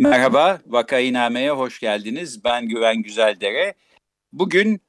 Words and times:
Merhaba, 0.00 0.60
Vakainame'ye 0.66 1.50
hoş 1.50 1.80
geldiniz. 1.80 2.44
Ben 2.44 2.68
Güven 2.68 3.02
Güzeldere. 3.02 3.74
Bugün 4.32 4.80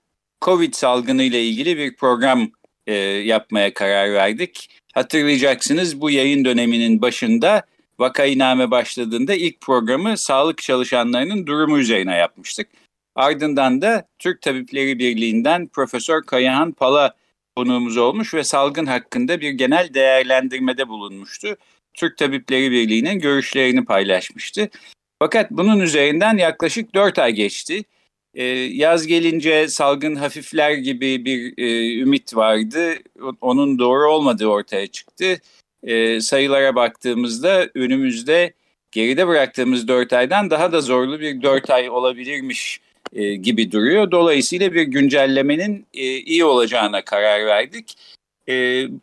Covid 0.42 0.74
salgını 0.74 1.24
ile 1.24 1.44
ilgili 1.44 1.78
bir 1.78 1.96
program 1.96 2.52
e, 2.88 2.94
yapmaya 2.96 3.74
karar 3.74 4.14
verdik. 4.14 4.70
Hatırlayacaksınız 4.94 6.02
bu 6.02 6.12
yayın 6.12 6.46
döneminin 6.46 7.02
başında 7.02 7.64
Vakainame 8.00 8.72
başladığında 8.72 9.34
ilk 9.34 9.62
programı 9.62 10.18
sağlık 10.18 10.62
çalışanlarının 10.62 11.48
durumu 11.48 11.80
üzerine 11.80 12.16
yapmıştık. 12.16 12.68
Ardından 13.16 13.82
da 13.82 14.08
Türk 14.20 14.42
Tabipleri 14.42 15.00
Birliği'nden 15.00 15.68
Profesör 15.68 16.24
Kayahan 16.24 16.72
Pala 16.72 17.16
konuğumuz 17.56 17.98
olmuş 17.98 18.34
ve 18.34 18.44
salgın 18.44 18.86
hakkında 18.86 19.42
bir 19.42 19.52
genel 19.52 19.94
değerlendirmede 19.94 20.88
bulunmuştu. 20.88 21.58
Türk 21.94 22.18
Tabipleri 22.18 22.72
Birliği'nin 22.72 23.20
görüşlerini 23.20 23.86
paylaşmıştı. 23.86 24.70
Fakat 25.22 25.52
bunun 25.52 25.80
üzerinden 25.80 26.38
yaklaşık 26.38 26.96
4 26.96 27.20
ay 27.20 27.32
geçti. 27.32 27.84
Ee, 28.34 28.44
yaz 28.74 29.08
gelince 29.08 29.68
salgın 29.68 30.16
hafifler 30.16 30.72
gibi 30.72 31.26
bir 31.26 31.54
e, 31.58 31.96
ümit 32.00 32.36
vardı. 32.36 32.94
Onun 33.42 33.80
doğru 33.80 34.12
olmadığı 34.12 34.48
ortaya 34.48 34.88
çıktı. 34.88 35.42
E, 35.84 36.22
sayılara 36.22 36.76
baktığımızda 36.76 37.70
önümüzde 37.76 38.54
geride 38.92 39.28
bıraktığımız 39.28 39.88
4 39.88 40.14
aydan 40.14 40.50
daha 40.50 40.72
da 40.72 40.82
zorlu 40.82 41.20
bir 41.20 41.42
4 41.42 41.70
ay 41.70 41.90
olabilirmiş 41.90 42.82
e, 43.14 43.36
gibi 43.36 43.72
duruyor. 43.72 44.12
Dolayısıyla 44.12 44.74
bir 44.74 44.84
güncellemenin 44.84 45.86
e, 45.94 46.18
iyi 46.18 46.46
olacağına 46.46 47.02
karar 47.06 47.46
verdik. 47.46 47.98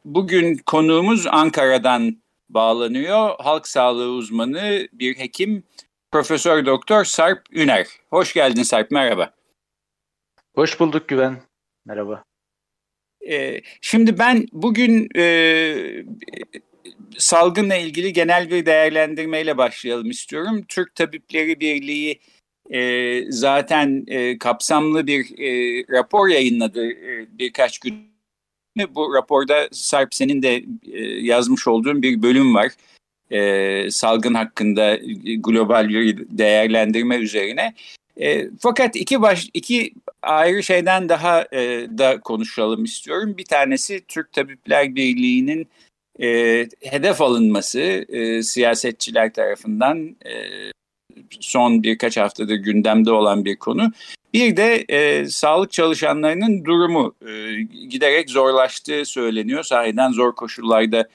Bugün 0.04 0.56
konuğumuz 0.56 1.26
Ankara'dan 1.26 2.16
bağlanıyor. 2.48 3.30
Halk 3.38 3.68
sağlığı 3.68 4.10
uzmanı 4.10 4.88
bir 4.92 5.18
hekim 5.18 5.62
Profesör 6.12 6.66
Doktor 6.66 7.04
Sarp 7.04 7.42
Üner. 7.52 7.86
Hoş 8.10 8.34
geldin 8.34 8.62
Sarp, 8.62 8.90
merhaba. 8.90 9.34
Hoş 10.54 10.80
bulduk 10.80 11.08
Güven. 11.08 11.42
Merhaba. 11.86 12.24
Ee, 13.30 13.60
şimdi 13.80 14.18
ben 14.18 14.46
bugün 14.52 15.08
e, 15.16 16.04
salgınla 17.18 17.76
ilgili 17.76 18.12
genel 18.12 18.50
bir 18.50 18.66
değerlendirmeyle 18.66 19.58
başlayalım 19.58 20.10
istiyorum. 20.10 20.64
Türk 20.68 20.94
Tabipleri 20.94 21.60
Birliği 21.60 22.20
e, 22.70 23.22
zaten 23.32 24.04
e, 24.06 24.38
kapsamlı 24.38 25.06
bir 25.06 25.38
e, 25.38 25.84
rapor 25.90 26.28
yayınladı 26.28 26.90
e, 26.92 27.38
birkaç 27.38 27.78
gün. 27.78 28.08
Bu 28.88 29.14
raporda 29.14 29.68
Sarp 29.72 30.14
senin 30.14 30.42
de 30.42 30.64
e, 30.92 31.00
yazmış 31.04 31.68
olduğun 31.68 32.02
bir 32.02 32.22
bölüm 32.22 32.54
var 32.54 32.72
e, 33.30 33.90
salgın 33.90 34.34
hakkında 34.34 34.98
global 35.38 35.88
bir 35.88 36.18
değerlendirme 36.30 37.16
üzerine. 37.16 37.74
E, 38.20 38.46
fakat 38.60 38.96
iki 38.96 39.22
baş 39.22 39.48
iki 39.54 39.92
ayrı 40.22 40.62
şeyden 40.62 41.08
daha 41.08 41.42
e, 41.52 41.86
da 41.98 42.20
konuşalım 42.20 42.84
istiyorum. 42.84 43.34
Bir 43.38 43.44
tanesi 43.44 44.00
Türk 44.08 44.32
Tabipler 44.32 44.94
Birliği'nin 44.94 45.68
e, 46.20 46.28
hedef 46.82 47.20
alınması 47.20 47.80
e, 48.08 48.42
siyasetçiler 48.42 49.32
tarafından 49.32 50.16
e, 50.26 50.32
son 51.40 51.82
birkaç 51.82 52.16
haftadır 52.16 52.54
gündemde 52.54 53.10
olan 53.12 53.44
bir 53.44 53.56
konu. 53.56 53.92
Bir 54.34 54.56
de 54.56 54.84
e, 54.88 55.26
sağlık 55.28 55.72
çalışanlarının 55.72 56.64
durumu 56.64 57.14
e, 57.28 57.62
giderek 57.62 58.30
zorlaştığı 58.30 59.04
söyleniyor. 59.04 59.62
Sahiden 59.62 60.12
zor 60.12 60.34
koşullarda 60.34 61.08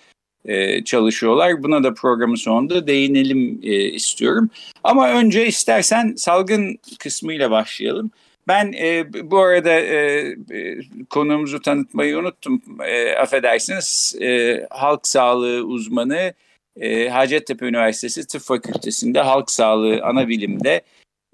e, 0.46 0.84
çalışıyorlar. 0.84 1.64
Buna 1.64 1.84
da 1.84 1.94
programın 1.94 2.36
sonunda 2.36 2.88
değinelim 2.88 3.60
e, 3.64 3.84
istiyorum. 3.84 4.50
Ama 4.84 5.10
önce 5.10 5.48
istersen 5.48 6.14
salgın 6.18 6.80
kısmıyla 7.00 7.52
başlayalım. 7.52 8.12
Ben 8.48 8.74
e, 8.74 9.14
bu 9.32 9.40
arada 9.40 9.72
e, 9.80 10.18
e, 10.52 10.78
konuğumuzu 11.10 11.62
tanıtmayı 11.62 12.18
unuttum. 12.18 12.62
E, 12.86 13.16
affedersiniz. 13.16 14.16
E, 14.22 14.68
halk 14.70 15.08
sağlığı 15.08 15.64
uzmanı 15.64 16.34
e, 16.82 17.10
Hacettepe 17.10 17.66
Üniversitesi 17.66 18.28
Tıp 18.28 18.42
Fakültesi'nde 18.42 19.22
halk 19.22 19.52
sağlığı 19.52 20.02
ana 20.04 20.28
bilimde 20.28 20.82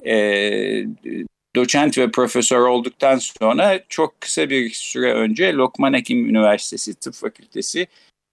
e, 0.06 0.14
doçent 1.56 1.98
ve 1.98 2.12
profesör 2.12 2.60
olduktan 2.60 3.18
sonra 3.18 3.80
çok 3.90 4.22
kısa 4.22 4.50
bir 4.50 4.70
süre 4.70 5.14
önce 5.14 5.54
Lokman 5.54 5.94
Hekim 5.94 6.30
Üniversitesi 6.30 6.96
Tıp 6.96 7.14
Fakültesi 7.14 7.88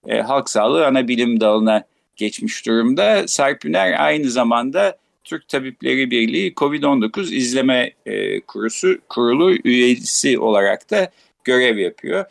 e, 0.07 0.21
halk 0.21 0.49
sağlığı 0.49 0.87
ana 0.87 1.07
bilim 1.07 1.39
dalına 1.39 1.83
geçmiş 2.15 2.65
durumda. 2.65 3.27
Sarp 3.27 3.65
Üner 3.65 4.05
aynı 4.05 4.29
zamanda 4.29 4.97
Türk 5.23 5.47
Tabipleri 5.47 6.11
Birliği 6.11 6.53
COVID-19 6.53 7.33
izleme 7.33 7.93
e, 8.05 8.41
kurusu, 8.41 8.99
kurulu 9.09 9.55
üyesi 9.63 10.39
olarak 10.39 10.91
da 10.91 11.11
görev 11.43 11.77
yapıyor. 11.77 12.25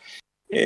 E, 0.49 0.59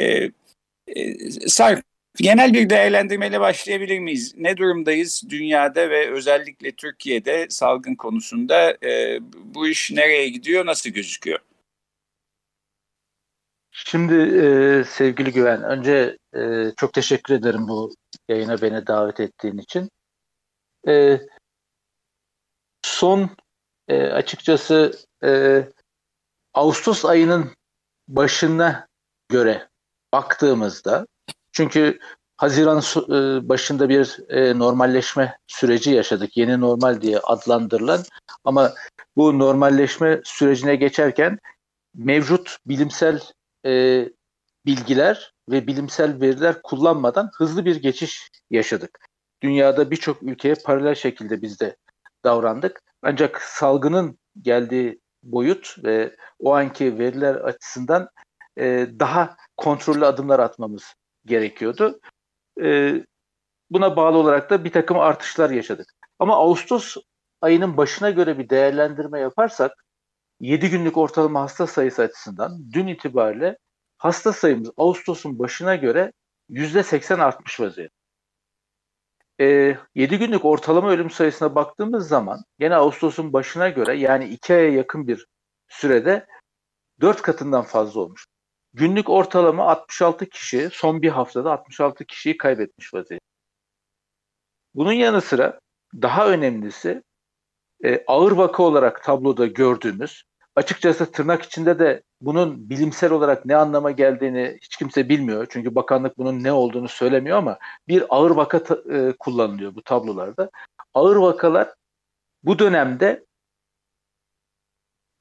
e, 0.87 1.29
Sarp, 1.47 1.83
genel 2.15 2.53
bir 2.53 2.69
değerlendirmeyle 2.69 3.39
başlayabilir 3.39 3.99
miyiz? 3.99 4.33
Ne 4.37 4.57
durumdayız 4.57 5.23
dünyada 5.29 5.89
ve 5.89 6.11
özellikle 6.11 6.71
Türkiye'de 6.71 7.47
salgın 7.49 7.95
konusunda 7.95 8.77
e, 8.85 9.19
bu 9.55 9.67
iş 9.67 9.91
nereye 9.91 10.29
gidiyor, 10.29 10.65
nasıl 10.65 10.89
gözüküyor? 10.89 11.39
Şimdi 13.71 14.13
e, 14.13 14.83
sevgili 14.83 15.31
Güven, 15.31 15.63
önce 15.63 16.17
e, 16.35 16.71
çok 16.77 16.93
teşekkür 16.93 17.33
ederim 17.33 17.67
bu 17.67 17.93
yayına 18.29 18.61
beni 18.61 18.87
davet 18.87 19.19
ettiğin 19.19 19.57
için. 19.57 19.89
E, 20.87 21.21
son 22.81 23.29
e, 23.87 24.03
açıkçası 24.03 24.91
e, 25.23 25.63
Ağustos 26.53 27.05
ayının 27.05 27.51
başına 28.07 28.87
göre 29.29 29.69
baktığımızda, 30.13 31.07
çünkü 31.51 31.99
Haziran 32.37 32.77
e, 32.77 33.49
başında 33.49 33.89
bir 33.89 34.17
e, 34.29 34.59
normalleşme 34.59 35.37
süreci 35.47 35.91
yaşadık. 35.91 36.37
Yeni 36.37 36.61
normal 36.61 37.01
diye 37.01 37.19
adlandırılan 37.19 38.03
ama 38.43 38.73
bu 39.15 39.39
normalleşme 39.39 40.21
sürecine 40.23 40.75
geçerken 40.75 41.39
mevcut 41.95 42.57
bilimsel 42.65 43.19
e, 43.65 44.05
bilgiler 44.65 45.33
ve 45.49 45.67
bilimsel 45.67 46.21
veriler 46.21 46.61
kullanmadan 46.61 47.29
hızlı 47.37 47.65
bir 47.65 47.75
geçiş 47.75 48.29
yaşadık. 48.49 48.99
Dünyada 49.43 49.91
birçok 49.91 50.23
ülkeye 50.23 50.55
paralel 50.65 50.95
şekilde 50.95 51.41
biz 51.41 51.59
de 51.59 51.75
davrandık. 52.23 52.81
Ancak 53.01 53.41
salgının 53.41 54.19
geldiği 54.41 54.99
boyut 55.23 55.75
ve 55.83 56.15
o 56.39 56.53
anki 56.53 56.99
veriler 56.99 57.35
açısından 57.35 58.09
e, 58.57 58.87
daha 58.99 59.37
kontrollü 59.57 60.05
adımlar 60.05 60.39
atmamız 60.39 60.93
gerekiyordu. 61.25 61.99
E, 62.61 62.93
buna 63.69 63.95
bağlı 63.95 64.17
olarak 64.17 64.49
da 64.49 64.63
bir 64.63 64.71
takım 64.71 64.99
artışlar 64.99 65.49
yaşadık. 65.49 65.93
Ama 66.19 66.35
Ağustos 66.35 66.97
ayının 67.41 67.77
başına 67.77 68.09
göre 68.09 68.37
bir 68.37 68.49
değerlendirme 68.49 69.19
yaparsak 69.19 69.85
7 70.39 70.69
günlük 70.69 70.97
ortalama 70.97 71.41
hasta 71.41 71.67
sayısı 71.67 72.01
açısından 72.01 72.71
dün 72.73 72.87
itibariyle 72.87 73.57
hasta 74.01 74.33
sayımız 74.33 74.71
Ağustos'un 74.77 75.39
başına 75.39 75.75
göre 75.75 76.13
%80 76.49 77.21
artmış 77.21 77.59
vaziyette. 77.59 77.95
E, 79.39 79.77
7 79.95 80.17
günlük 80.17 80.45
ortalama 80.45 80.89
ölüm 80.89 81.09
sayısına 81.09 81.55
baktığımız 81.55 82.07
zaman 82.07 82.43
yine 82.59 82.75
Ağustos'un 82.75 83.33
başına 83.33 83.69
göre 83.69 83.97
yani 83.97 84.27
2 84.27 84.53
aya 84.53 84.69
yakın 84.69 85.07
bir 85.07 85.27
sürede 85.69 86.27
4 87.01 87.21
katından 87.21 87.63
fazla 87.63 88.01
olmuş. 88.01 88.25
Günlük 88.73 89.09
ortalama 89.09 89.67
66 89.67 90.25
kişi 90.25 90.69
son 90.73 91.01
bir 91.01 91.09
haftada 91.09 91.51
66 91.51 92.05
kişiyi 92.05 92.37
kaybetmiş 92.37 92.93
vaziyette. 92.93 93.25
Bunun 94.75 94.93
yanı 94.93 95.21
sıra 95.21 95.59
daha 96.01 96.27
önemlisi 96.27 97.03
e, 97.83 98.03
ağır 98.07 98.31
vaka 98.31 98.63
olarak 98.63 99.03
tabloda 99.03 99.47
gördüğümüz 99.47 100.23
Açıkçası 100.55 101.11
tırnak 101.11 101.43
içinde 101.43 101.79
de 101.79 102.03
bunun 102.21 102.69
bilimsel 102.69 103.11
olarak 103.11 103.45
ne 103.45 103.55
anlama 103.55 103.91
geldiğini 103.91 104.57
hiç 104.61 104.77
kimse 104.77 105.09
bilmiyor. 105.09 105.47
Çünkü 105.49 105.75
bakanlık 105.75 106.17
bunun 106.17 106.43
ne 106.43 106.51
olduğunu 106.51 106.87
söylemiyor 106.87 107.37
ama 107.37 107.59
bir 107.87 108.03
ağır 108.09 108.31
vaka 108.31 108.57
e, 108.93 109.13
kullanılıyor 109.19 109.75
bu 109.75 109.83
tablolarda. 109.83 110.49
Ağır 110.93 111.15
vakalar 111.15 111.73
bu 112.43 112.59
dönemde 112.59 113.25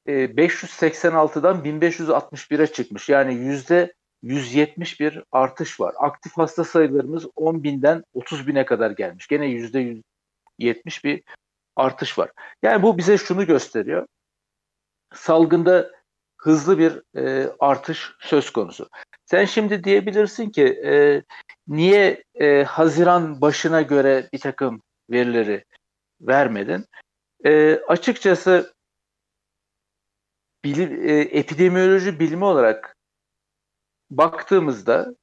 e, 0.05 0.11
586'dan 0.11 1.63
1561'e 1.63 2.67
çıkmış. 2.67 3.09
Yani 3.09 3.33
yüzde 3.33 3.93
171 4.21 5.23
artış 5.31 5.79
var. 5.79 5.95
Aktif 5.97 6.37
hasta 6.37 6.63
sayılarımız 6.63 7.25
10 7.35 7.63
binden 7.63 8.03
30 8.13 8.47
bine 8.47 8.65
kadar 8.65 8.91
gelmiş. 8.91 9.27
Gene 9.27 9.45
yüzde 9.45 10.01
170 10.59 11.03
bir 11.03 11.23
artış 11.75 12.19
var. 12.19 12.31
Yani 12.63 12.83
bu 12.83 12.97
bize 12.97 13.17
şunu 13.17 13.45
gösteriyor. 13.45 14.07
Salgında 15.13 15.91
hızlı 16.37 16.77
bir 16.77 17.17
e, 17.17 17.51
artış 17.59 18.11
söz 18.19 18.49
konusu. 18.49 18.89
Sen 19.25 19.45
şimdi 19.45 19.83
diyebilirsin 19.83 20.49
ki 20.49 20.63
e, 20.63 21.23
niye 21.67 22.23
e, 22.35 22.63
Haziran 22.63 23.41
başına 23.41 23.81
göre 23.81 24.29
bir 24.33 24.39
takım 24.39 24.81
verileri 25.09 25.65
vermedin? 26.21 26.85
E, 27.45 27.75
açıkçası 27.75 28.73
bilim, 30.63 31.09
e, 31.09 31.13
epidemioloji 31.19 32.19
bilimi 32.19 32.45
olarak 32.45 32.97
baktığımızda 34.09 35.15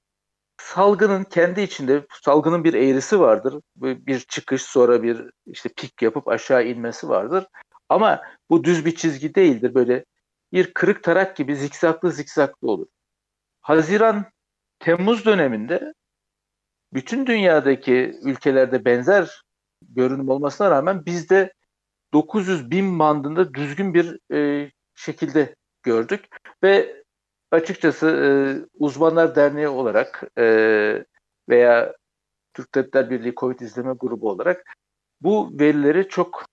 salgının 0.61 1.25
kendi 1.25 1.61
içinde 1.61 2.07
salgının 2.23 2.65
bir 2.65 2.75
eğrisi 2.75 3.21
vardır. 3.21 3.63
Bir 3.77 4.21
çıkış 4.21 4.63
sonra 4.63 5.03
bir 5.03 5.31
işte 5.47 5.69
pik 5.77 6.03
yapıp 6.03 6.29
aşağı 6.29 6.65
inmesi 6.65 7.09
vardır. 7.09 7.47
Ama 7.89 8.23
bu 8.51 8.65
düz 8.65 8.85
bir 8.85 8.95
çizgi 8.95 9.35
değildir. 9.35 9.75
Böyle 9.75 10.05
bir 10.53 10.75
kırık 10.75 11.03
tarak 11.05 11.37
gibi 11.37 11.57
zikzaklı 11.57 12.13
zikzaklı 12.13 12.71
olur. 12.71 12.87
Haziran 13.61 14.25
Temmuz 14.79 15.25
döneminde 15.25 15.95
bütün 16.93 17.27
dünyadaki 17.27 18.19
ülkelerde 18.23 18.85
benzer 18.85 19.43
görünüm 19.89 20.29
olmasına 20.29 20.71
rağmen 20.71 21.07
bizde 21.07 21.53
900 22.13 22.71
bin 22.71 22.99
bandında 22.99 23.55
düzgün 23.55 23.95
bir 23.95 24.35
e, 24.35 24.71
şekilde 24.95 25.55
gördük 25.83 26.25
ve 26.63 27.03
açıkçası 27.51 28.07
e, 28.09 28.29
uzmanlar 28.79 29.37
derneği 29.37 29.69
olarak 29.69 30.25
e, 30.39 30.45
veya 31.49 31.95
Türk 32.55 32.73
Tabipler 32.73 33.11
Birliği 33.11 33.35
Covid 33.35 33.61
izleme 33.61 33.93
grubu 34.01 34.31
olarak 34.31 34.65
bu 35.21 35.51
verileri 35.61 36.09
çok 36.09 36.45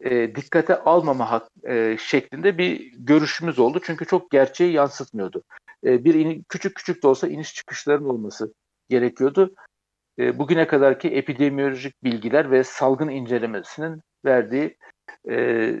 e, 0.00 0.34
dikkate 0.34 0.80
almama 0.80 1.30
hak, 1.30 1.48
e, 1.64 1.96
şeklinde 2.00 2.58
bir 2.58 2.92
görüşümüz 2.92 3.58
oldu. 3.58 3.80
Çünkü 3.84 4.06
çok 4.06 4.30
gerçeği 4.30 4.72
yansıtmıyordu. 4.72 5.42
E, 5.84 6.04
bir 6.04 6.14
in, 6.14 6.44
küçük 6.48 6.76
küçük 6.76 7.02
de 7.02 7.08
olsa 7.08 7.28
iniş 7.28 7.54
çıkışların 7.54 8.04
olması 8.04 8.54
gerekiyordu. 8.88 9.54
E, 10.18 10.38
bugüne 10.38 10.66
kadarki 10.66 11.08
epidemiolojik 11.08 12.04
bilgiler 12.04 12.50
ve 12.50 12.64
salgın 12.64 13.08
incelemesinin 13.08 14.02
verdiği 14.24 14.76
e, 15.30 15.74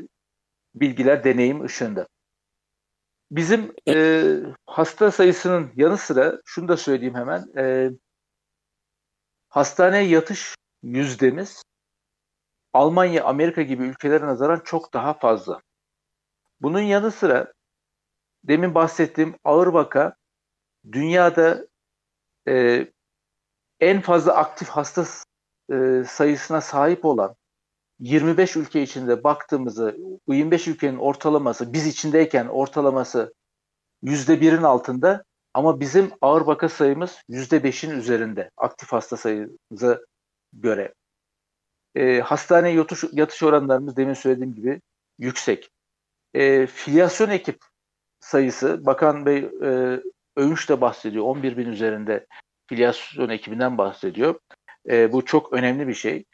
bilgiler 0.74 1.24
deneyim 1.24 1.64
ışığında. 1.64 2.08
Bizim 3.30 3.72
e, 3.88 4.24
hasta 4.66 5.10
sayısının 5.10 5.70
yanı 5.76 5.96
sıra 5.96 6.40
şunu 6.44 6.68
da 6.68 6.76
söyleyeyim 6.76 7.14
hemen. 7.14 7.46
E, 7.56 7.90
hastaneye 9.48 10.08
yatış 10.08 10.54
yüzdemiz 10.82 11.62
Almanya, 12.72 13.24
Amerika 13.24 13.62
gibi 13.62 13.84
ülkelere 13.84 14.26
nazaran 14.26 14.60
çok 14.64 14.94
daha 14.94 15.14
fazla. 15.14 15.60
Bunun 16.60 16.80
yanı 16.80 17.10
sıra 17.10 17.52
demin 18.44 18.74
bahsettiğim 18.74 19.36
ağır 19.44 19.66
vaka 19.66 20.14
dünyada 20.92 21.66
e, 22.48 22.86
en 23.80 24.00
fazla 24.00 24.34
aktif 24.36 24.68
hasta 24.68 25.04
e, 25.72 26.04
sayısına 26.08 26.60
sahip 26.60 27.04
olan 27.04 27.36
25 28.00 28.56
ülke 28.56 28.82
içinde 28.82 29.24
baktığımızda 29.24 29.94
bu 30.26 30.34
25 30.34 30.68
ülkenin 30.68 30.98
ortalaması 30.98 31.72
biz 31.72 31.86
içindeyken 31.86 32.46
ortalaması 32.46 33.34
%1'in 34.02 34.62
altında 34.62 35.24
ama 35.54 35.80
bizim 35.80 36.10
ağır 36.20 36.42
vaka 36.42 36.68
sayımız 36.68 37.22
%5'in 37.28 37.90
üzerinde 37.90 38.50
aktif 38.56 38.92
hasta 38.92 39.16
sayımıza 39.16 40.00
göre. 40.52 40.94
E, 41.98 42.20
hastaneye 42.20 42.74
yatış, 42.74 43.04
yatış 43.12 43.42
oranlarımız 43.42 43.96
demin 43.96 44.14
söylediğim 44.14 44.54
gibi 44.54 44.80
yüksek. 45.18 45.70
E, 46.34 46.66
filyasyon 46.66 47.30
ekip 47.30 47.60
sayısı 48.20 48.86
Bakan 48.86 49.26
Bey 49.26 49.38
e, 49.62 50.00
Övünç 50.36 50.68
de 50.68 50.80
bahsediyor. 50.80 51.24
11 51.24 51.56
bin 51.56 51.66
üzerinde 51.66 52.26
filyasyon 52.68 53.28
ekibinden 53.28 53.78
bahsediyor. 53.78 54.40
E, 54.88 55.12
bu 55.12 55.24
çok 55.24 55.52
önemli 55.52 55.88
bir 55.88 55.94
şey. 55.94 56.24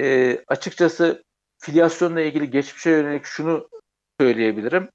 E, 0.00 0.38
açıkçası 0.48 1.24
filyasyonla 1.58 2.20
ilgili 2.20 2.50
geçmişe 2.50 2.90
yönelik 2.90 3.24
şunu 3.24 3.68
söyleyebilirim. 4.20 4.90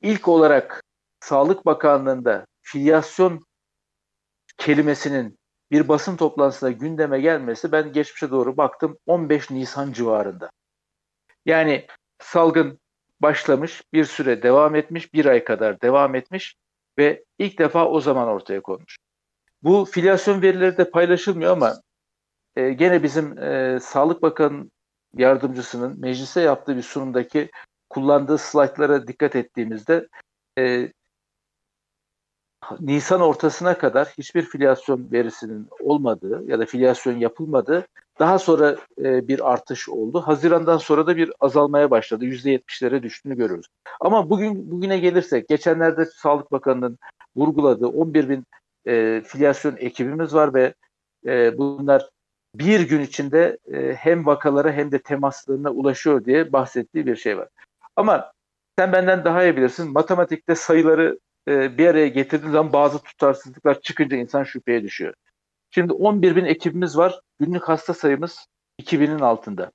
İlk 0.00 0.28
olarak 0.28 0.82
Sağlık 1.20 1.66
Bakanlığı'nda 1.66 2.46
filyasyon 2.62 3.44
kelimesinin 4.58 5.39
bir 5.70 5.88
basın 5.88 6.16
toplantısında 6.16 6.70
gündeme 6.70 7.20
gelmesi 7.20 7.72
ben 7.72 7.92
geçmişe 7.92 8.30
doğru 8.30 8.56
baktım 8.56 8.98
15 9.06 9.50
Nisan 9.50 9.92
civarında. 9.92 10.50
Yani 11.46 11.86
salgın 12.18 12.80
başlamış, 13.20 13.82
bir 13.92 14.04
süre 14.04 14.42
devam 14.42 14.74
etmiş, 14.74 15.14
bir 15.14 15.26
ay 15.26 15.44
kadar 15.44 15.80
devam 15.80 16.14
etmiş 16.14 16.56
ve 16.98 17.24
ilk 17.38 17.58
defa 17.58 17.88
o 17.88 18.00
zaman 18.00 18.28
ortaya 18.28 18.60
konmuş. 18.60 18.98
Bu 19.62 19.84
filyasyon 19.84 20.42
verileri 20.42 20.76
de 20.76 20.90
paylaşılmıyor 20.90 21.52
ama 21.52 21.74
e, 22.56 22.72
gene 22.72 23.02
bizim 23.02 23.38
e, 23.38 23.78
Sağlık 23.80 24.22
Bakan 24.22 24.70
yardımcısının 25.16 26.00
meclise 26.00 26.40
yaptığı 26.40 26.76
bir 26.76 26.82
sunumdaki 26.82 27.50
kullandığı 27.90 28.38
slaytlara 28.38 29.06
dikkat 29.06 29.36
ettiğimizde 29.36 30.08
e, 30.58 30.92
Nisan 32.80 33.20
ortasına 33.20 33.78
kadar 33.78 34.08
hiçbir 34.18 34.42
filyasyon 34.42 35.08
verisinin 35.12 35.68
olmadığı 35.80 36.44
ya 36.46 36.58
da 36.58 36.66
filyasyon 36.66 37.16
yapılmadığı 37.16 37.86
daha 38.18 38.38
sonra 38.38 38.76
e, 38.98 39.28
bir 39.28 39.52
artış 39.52 39.88
oldu. 39.88 40.20
Hazirandan 40.20 40.78
sonra 40.78 41.06
da 41.06 41.16
bir 41.16 41.32
azalmaya 41.40 41.90
başladı. 41.90 42.24
%70'lere 42.24 43.02
düştüğünü 43.02 43.36
görüyoruz. 43.36 43.66
Ama 44.00 44.30
bugün 44.30 44.70
bugüne 44.70 44.98
gelirsek 44.98 45.48
geçenlerde 45.48 46.04
Sağlık 46.06 46.52
Bakanı'nın 46.52 46.98
vurguladığı 47.36 47.86
11 47.86 48.28
bin 48.28 48.44
e, 48.86 49.22
filyasyon 49.26 49.76
ekibimiz 49.76 50.34
var 50.34 50.54
ve 50.54 50.74
e, 51.26 51.58
bunlar 51.58 52.08
bir 52.54 52.80
gün 52.80 53.00
içinde 53.00 53.58
e, 53.72 53.94
hem 53.94 54.26
vakalara 54.26 54.72
hem 54.72 54.92
de 54.92 54.98
temaslarına 54.98 55.70
ulaşıyor 55.70 56.24
diye 56.24 56.52
bahsettiği 56.52 57.06
bir 57.06 57.16
şey 57.16 57.38
var. 57.38 57.48
Ama 57.96 58.32
sen 58.78 58.92
benden 58.92 59.24
daha 59.24 59.44
iyi 59.44 59.56
bilirsin. 59.56 59.92
Matematikte 59.92 60.54
sayıları 60.54 61.18
e, 61.50 61.78
bir 61.78 61.86
araya 61.86 62.08
getirdiğin 62.08 62.52
zaman 62.52 62.72
bazı 62.72 62.98
tutarsızlıklar 63.02 63.80
çıkınca 63.80 64.16
insan 64.16 64.44
şüpheye 64.44 64.82
düşüyor. 64.82 65.14
Şimdi 65.70 65.92
11 65.92 66.36
bin 66.36 66.44
ekibimiz 66.44 66.98
var. 66.98 67.20
Günlük 67.38 67.68
hasta 67.68 67.94
sayımız 67.94 68.46
2000'in 68.82 69.18
altında. 69.18 69.72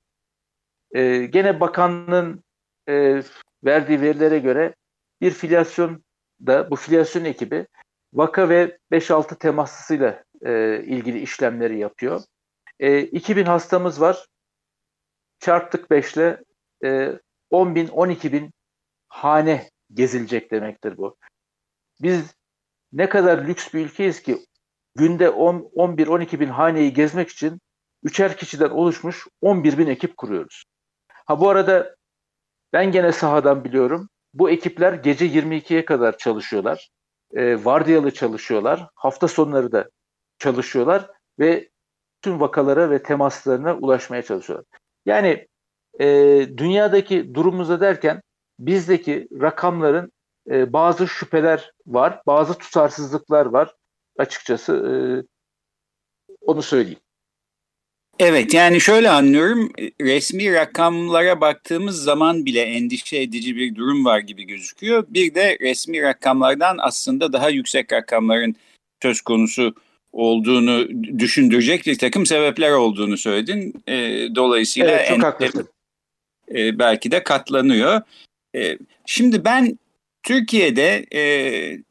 E, 0.94 1.26
gene 1.26 1.60
bakanlığın 1.60 2.44
e, 2.88 3.22
verdiği 3.64 4.00
verilere 4.00 4.38
göre 4.38 4.74
bir 5.20 5.30
filyasyon 5.30 6.04
da 6.46 6.70
bu 6.70 6.76
filyasyon 6.76 7.24
ekibi 7.24 7.66
vaka 8.12 8.48
ve 8.48 8.78
5-6 8.92 9.38
temaslısıyla 9.38 10.24
e, 10.42 10.82
ilgili 10.84 11.20
işlemleri 11.20 11.78
yapıyor. 11.78 12.22
E, 12.80 13.00
2000 13.00 13.44
hastamız 13.44 14.00
var. 14.00 14.26
Çarptık 15.38 15.90
5 15.90 16.16
ile 16.16 16.44
e, 16.84 17.20
10 17.50 17.74
bin, 17.74 17.88
12 17.88 18.32
bin 18.32 18.50
hane 19.08 19.70
gezilecek 19.94 20.50
demektir 20.50 20.96
bu. 20.96 21.16
Biz 22.02 22.34
ne 22.92 23.08
kadar 23.08 23.44
lüks 23.44 23.74
bir 23.74 23.86
ülkeyiz 23.86 24.22
ki 24.22 24.46
günde 24.94 25.30
10, 25.30 25.70
11-12 25.76 26.40
bin 26.40 26.48
haneyi 26.48 26.92
gezmek 26.92 27.28
için 27.28 27.60
üçer 28.02 28.36
kişiden 28.36 28.70
oluşmuş 28.70 29.26
11 29.40 29.78
bin 29.78 29.86
ekip 29.86 30.16
kuruyoruz. 30.16 30.64
Ha 31.08 31.40
bu 31.40 31.48
arada 31.48 31.96
ben 32.72 32.92
gene 32.92 33.12
sahadan 33.12 33.64
biliyorum. 33.64 34.08
Bu 34.34 34.50
ekipler 34.50 34.92
gece 34.92 35.26
22'ye 35.26 35.84
kadar 35.84 36.18
çalışıyorlar. 36.18 36.88
E, 37.34 37.64
vardiyalı 37.64 38.10
çalışıyorlar. 38.10 38.88
Hafta 38.94 39.28
sonları 39.28 39.72
da 39.72 39.88
çalışıyorlar 40.38 41.10
ve 41.38 41.68
tüm 42.22 42.40
vakalara 42.40 42.90
ve 42.90 43.02
temaslarına 43.02 43.76
ulaşmaya 43.76 44.22
çalışıyorlar. 44.22 44.66
Yani 45.06 45.46
e, 46.00 46.06
dünyadaki 46.56 47.34
durumumuza 47.34 47.80
derken 47.80 48.22
bizdeki 48.58 49.28
rakamların 49.40 50.12
e, 50.50 50.72
bazı 50.72 51.08
şüpheler 51.08 51.72
var, 51.86 52.20
bazı 52.26 52.58
tutarsızlıklar 52.58 53.46
var. 53.46 53.74
Açıkçası 54.18 54.72
e, 54.72 54.94
onu 56.40 56.62
söyleyeyim. 56.62 56.98
Evet 58.18 58.54
yani 58.54 58.80
şöyle 58.80 59.10
anlıyorum 59.10 59.72
resmi 60.00 60.52
rakamlara 60.52 61.40
baktığımız 61.40 62.02
zaman 62.02 62.46
bile 62.46 62.60
endişe 62.60 63.16
edici 63.16 63.56
bir 63.56 63.74
durum 63.74 64.04
var 64.04 64.18
gibi 64.18 64.44
gözüküyor. 64.44 65.04
Bir 65.08 65.34
de 65.34 65.58
resmi 65.60 66.02
rakamlardan 66.02 66.76
aslında 66.80 67.32
daha 67.32 67.50
yüksek 67.50 67.92
rakamların 67.92 68.56
söz 69.02 69.20
konusu 69.20 69.74
olduğunu 70.12 70.88
düşündürecek 71.18 71.86
bir 71.86 71.98
takım 71.98 72.26
sebepler 72.26 72.70
olduğunu 72.70 73.16
söyledin. 73.16 73.74
E, 73.88 73.94
dolayısıyla 74.34 74.90
evet, 74.90 75.08
çok 75.08 75.22
haklısın. 75.22 75.68
E, 76.54 76.78
belki 76.78 77.10
de 77.10 77.22
katlanıyor. 77.22 78.00
E, 78.54 78.78
şimdi 79.06 79.44
ben 79.44 79.78
Türkiye'de 80.26 81.06
e, 81.14 81.22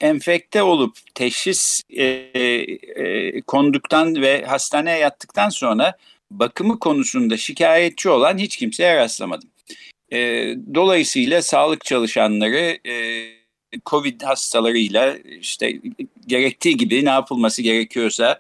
enfekte 0.02 0.64
olup 0.64 0.98
teşhis 1.16 1.82
e, 1.90 2.04
e, 2.04 3.42
konduktan 3.42 4.22
ve 4.22 4.46
hastaneye 4.46 4.98
yattıktan 4.98 5.50
sonra 5.50 5.98
bakımı 6.32 6.80
konusunda 6.80 7.38
şikayetçi 7.38 8.10
olan 8.10 8.38
hiç 8.38 8.58
kimseye 8.58 8.96
rastlamadım. 8.96 9.50
E, 10.14 10.18
dolayısıyla 10.76 11.42
sağlık 11.42 11.86
çalışanları 11.86 12.78
e, 12.88 13.26
COVID 13.86 14.22
hastalarıyla 14.22 15.18
işte 15.40 15.80
gerektiği 16.28 16.78
gibi 16.78 17.06
ne 17.06 17.10
yapılması 17.10 17.62
gerekiyorsa 17.62 18.40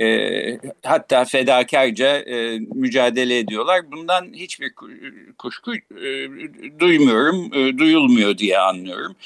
e, 0.00 0.58
hatta 0.82 1.24
fedakarca 1.24 2.16
e, 2.16 2.58
mücadele 2.58 3.38
ediyorlar. 3.38 3.92
Bundan 3.92 4.32
hiçbir 4.32 4.72
kuşku 5.38 5.74
e, 5.74 6.28
duymuyorum, 6.80 7.50
e, 7.54 7.78
duyulmuyor 7.78 8.38
diye 8.38 8.58
anlıyorum. 8.58 9.16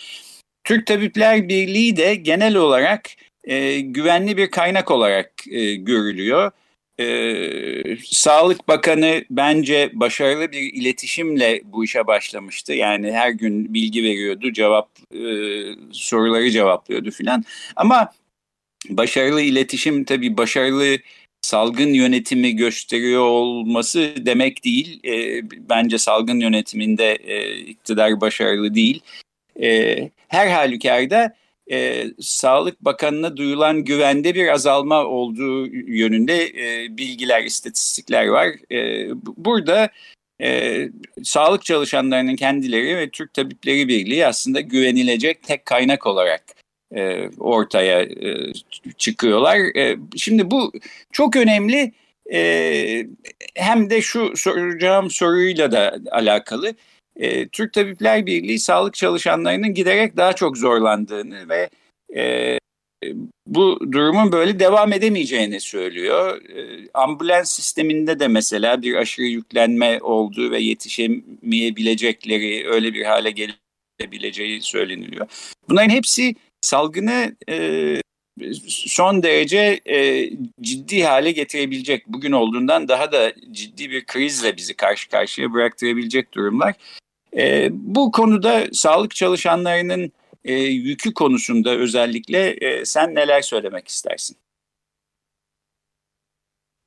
Türk 0.64 0.86
Tabipler 0.86 1.48
Birliği 1.48 1.96
de 1.96 2.14
genel 2.14 2.56
olarak 2.56 3.10
e, 3.44 3.80
güvenli 3.80 4.36
bir 4.36 4.50
kaynak 4.50 4.90
olarak 4.90 5.32
e, 5.50 5.74
görülüyor. 5.74 6.50
Ee, 7.00 7.96
Sağlık 8.04 8.68
Bakanı 8.68 9.24
bence 9.30 9.90
başarılı 9.92 10.52
bir 10.52 10.74
iletişimle 10.74 11.60
bu 11.64 11.84
işe 11.84 12.06
başlamıştı. 12.06 12.72
Yani 12.72 13.12
her 13.12 13.30
gün 13.30 13.74
bilgi 13.74 14.02
veriyordu, 14.02 14.52
cevap 14.52 14.88
e, 15.14 15.22
soruları 15.92 16.50
cevaplıyordu 16.50 17.10
filan. 17.10 17.44
Ama 17.76 18.12
başarılı 18.88 19.42
iletişim 19.42 20.04
tabii 20.04 20.36
başarılı 20.36 20.98
salgın 21.42 21.92
yönetimi 21.92 22.56
gösteriyor 22.56 23.22
olması 23.22 24.14
demek 24.16 24.64
değil. 24.64 25.00
E, 25.04 25.42
bence 25.68 25.98
salgın 25.98 26.40
yönetiminde 26.40 27.14
e, 27.14 27.56
iktidar 27.58 28.20
başarılı 28.20 28.74
değil. 28.74 29.00
E, 29.62 30.10
her 30.28 30.48
halükarda 30.48 31.34
e, 31.70 32.06
Sağlık 32.20 32.80
Bakanı'na 32.80 33.36
duyulan 33.36 33.84
güvende 33.84 34.34
bir 34.34 34.48
azalma 34.48 35.04
olduğu 35.04 35.66
yönünde 35.66 36.46
e, 36.46 36.96
bilgiler, 36.96 37.44
istatistikler 37.44 38.26
var. 38.26 38.48
E, 38.72 39.08
burada 39.36 39.90
e, 40.42 40.88
sağlık 41.22 41.64
çalışanlarının 41.64 42.36
kendileri 42.36 42.96
ve 42.96 43.10
Türk 43.10 43.34
Tabipleri 43.34 43.88
Birliği 43.88 44.26
aslında 44.26 44.60
güvenilecek 44.60 45.42
tek 45.42 45.64
kaynak 45.64 46.06
olarak 46.06 46.59
e, 46.96 47.30
ortaya 47.38 48.02
e, 48.02 48.52
çıkıyorlar. 48.98 49.76
E, 49.76 49.96
şimdi 50.16 50.50
bu 50.50 50.72
çok 51.12 51.36
önemli. 51.36 51.92
E, 52.32 53.06
hem 53.54 53.90
de 53.90 54.02
şu 54.02 54.36
soracağım 54.36 55.10
soruyla 55.10 55.72
da 55.72 55.98
alakalı. 56.10 56.74
E, 57.16 57.48
Türk 57.48 57.72
Tabipler 57.72 58.26
Birliği 58.26 58.58
sağlık 58.58 58.94
çalışanlarının 58.94 59.74
giderek 59.74 60.16
daha 60.16 60.32
çok 60.32 60.58
zorlandığını 60.58 61.48
ve 61.48 61.70
e, 62.16 62.58
bu 63.46 63.80
durumun 63.92 64.32
böyle 64.32 64.58
devam 64.58 64.92
edemeyeceğini 64.92 65.60
söylüyor. 65.60 66.42
E, 66.42 66.88
ambulans 66.94 67.54
sisteminde 67.54 68.20
de 68.20 68.28
mesela 68.28 68.82
bir 68.82 68.94
aşırı 68.94 69.26
yüklenme 69.26 69.98
olduğu 70.02 70.50
ve 70.50 70.58
yetişemeyebilecekleri 70.58 72.68
öyle 72.68 72.94
bir 72.94 73.04
hale 73.04 73.30
gelebileceği 74.00 74.62
söyleniliyor. 74.62 75.26
Bunların 75.68 75.90
hepsi 75.90 76.34
salgını 76.60 77.36
e, 77.48 77.56
son 78.68 79.22
derece 79.22 79.80
e, 79.86 80.30
ciddi 80.60 81.02
hale 81.04 81.32
getirebilecek, 81.32 82.06
bugün 82.06 82.32
olduğundan 82.32 82.88
daha 82.88 83.12
da 83.12 83.32
ciddi 83.52 83.90
bir 83.90 84.06
krizle 84.06 84.56
bizi 84.56 84.74
karşı 84.74 85.08
karşıya 85.08 85.52
bıraktırabilecek 85.52 86.34
durumlar. 86.34 86.74
E, 87.36 87.68
bu 87.72 88.12
konuda 88.12 88.66
sağlık 88.72 89.14
çalışanlarının 89.14 90.12
e, 90.44 90.54
yükü 90.54 91.14
konusunda 91.14 91.70
özellikle 91.70 92.50
e, 92.50 92.84
sen 92.84 93.14
neler 93.14 93.42
söylemek 93.42 93.88
istersin? 93.88 94.36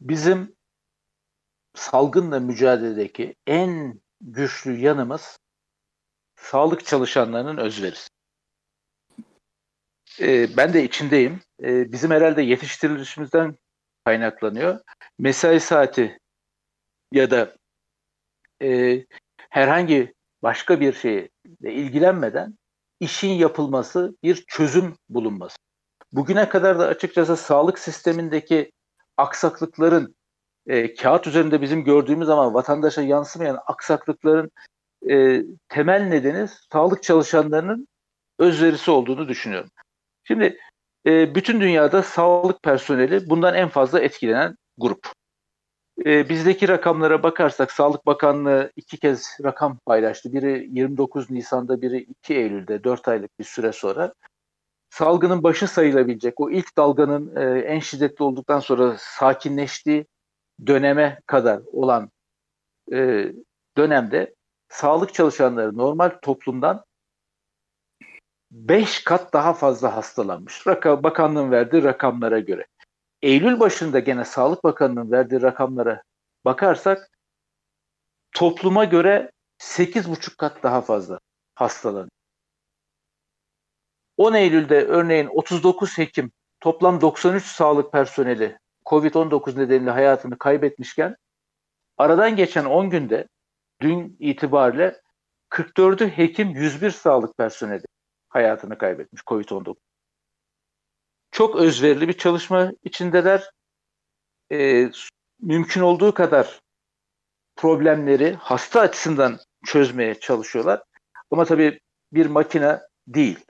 Bizim 0.02 0.56
salgınla 1.76 2.40
mücadeledeki 2.40 3.36
en 3.48 4.02
güçlü 4.22 4.80
yanımız 4.80 5.40
sağlık 6.36 6.86
çalışanlarının 6.86 7.58
özverisi. 7.58 8.13
E, 10.22 10.58
ben 10.58 10.74
de 10.74 10.84
içindeyim. 10.84 11.42
E, 11.64 11.92
bizim 11.92 12.12
herhalde 12.12 12.42
yetiştirilişimizden 12.42 13.56
kaynaklanıyor. 14.06 14.80
Mesai 15.20 15.60
saati 15.60 16.18
ya 17.12 17.32
da 17.32 17.56
e, 18.62 19.00
herhangi 19.50 20.14
başka 20.44 20.80
bir 20.80 20.94
şeyle 20.94 21.30
ilgilenmeden 21.62 22.58
işin 23.00 23.30
yapılması, 23.30 24.18
bir 24.24 24.44
çözüm 24.48 24.96
bulunması. 25.10 25.58
Bugüne 26.12 26.50
kadar 26.50 26.80
da 26.80 26.88
açıkçası 26.88 27.38
sağlık 27.38 27.80
sistemindeki 27.80 28.72
aksaklıkların 29.18 30.16
e, 30.68 30.94
kağıt 30.94 31.28
üzerinde 31.28 31.62
bizim 31.62 31.84
gördüğümüz 31.84 32.30
ama 32.30 32.54
vatandaşa 32.54 33.02
yansımayan 33.02 33.60
aksaklıkların 33.66 34.52
e, 35.10 35.44
temel 35.70 36.02
nedeni 36.02 36.48
sağlık 36.72 37.04
çalışanlarının 37.04 37.88
özverisi 38.40 38.92
olduğunu 38.92 39.28
düşünüyorum. 39.28 39.70
Şimdi 40.24 40.58
e, 41.06 41.36
bütün 41.36 41.62
dünyada 41.62 42.04
sağlık 42.04 42.64
personeli 42.64 43.30
bundan 43.30 43.56
en 43.56 43.70
fazla 43.70 44.00
etkilenen 44.00 44.58
grup. 44.78 45.08
E, 46.06 46.30
bizdeki 46.30 46.68
rakamlara 46.68 47.24
bakarsak 47.24 47.72
Sağlık 47.72 48.06
Bakanlığı 48.06 48.72
iki 48.76 48.98
kez 48.98 49.38
rakam 49.44 49.78
paylaştı. 49.86 50.34
Biri 50.34 50.68
29 50.72 51.32
Nisan'da, 51.32 51.82
biri 51.82 51.98
2 51.98 52.36
Eylül'de, 52.36 52.84
4 52.84 53.08
aylık 53.08 53.40
bir 53.40 53.44
süre 53.44 53.72
sonra. 53.72 54.14
Salgının 54.90 55.44
başı 55.44 55.68
sayılabilecek, 55.68 56.40
o 56.40 56.52
ilk 56.52 56.78
dalganın 56.78 57.36
e, 57.36 57.60
en 57.60 57.80
şiddetli 57.80 58.24
olduktan 58.24 58.60
sonra 58.60 58.96
sakinleştiği 59.00 60.06
döneme 60.68 61.20
kadar 61.26 61.62
olan 61.72 62.10
e, 62.94 63.32
dönemde 63.78 64.36
sağlık 64.70 65.14
çalışanları 65.14 65.78
normal 65.78 66.10
toplumdan 66.22 66.84
5 68.54 69.04
kat 69.04 69.34
daha 69.34 69.54
fazla 69.54 69.96
hastalanmış. 69.96 70.68
Raka, 70.68 71.04
bakanlığın 71.04 71.52
verdiği 71.52 71.84
rakamlara 71.84 72.40
göre. 72.40 72.68
Eylül 73.22 73.60
başında 73.60 74.00
gene 74.00 74.26
Sağlık 74.26 74.64
Bakanı'nın 74.64 75.12
verdiği 75.12 75.42
rakamlara 75.42 76.04
bakarsak 76.46 77.10
topluma 78.32 78.86
göre 78.86 79.32
8,5 79.60 80.38
kat 80.38 80.64
daha 80.64 80.82
fazla 80.82 81.20
hastalanıyor. 81.56 82.10
10 84.18 84.34
Eylül'de 84.34 84.86
örneğin 84.86 85.28
39 85.28 85.98
hekim 85.98 86.32
toplam 86.60 87.02
93 87.02 87.46
sağlık 87.46 87.92
personeli 87.92 88.58
COVID-19 88.86 89.60
nedeniyle 89.60 89.92
hayatını 89.92 90.38
kaybetmişken 90.38 91.16
aradan 91.98 92.36
geçen 92.36 92.66
10 92.66 92.90
günde 92.90 93.28
dün 93.82 94.18
itibariyle 94.20 95.02
44'ü 95.50 96.10
hekim 96.10 96.50
101 96.50 96.92
sağlık 96.92 97.38
personeli 97.38 97.84
hayatını 98.34 98.78
kaybetmiş 98.78 99.22
COVID-19 99.22 99.76
çok 101.34 101.56
özverili 101.56 102.08
bir 102.08 102.14
çalışma 102.14 102.72
içindeler. 102.84 103.50
E, 104.52 104.90
mümkün 105.42 105.82
olduğu 105.82 106.14
kadar 106.14 106.62
problemleri 107.56 108.34
hasta 108.34 108.80
açısından 108.82 109.40
çözmeye 109.66 110.20
çalışıyorlar. 110.20 110.84
Ama 111.32 111.46
tabii 111.46 111.80
bir 112.14 112.26
makine 112.26 112.80
değil. 113.08 113.46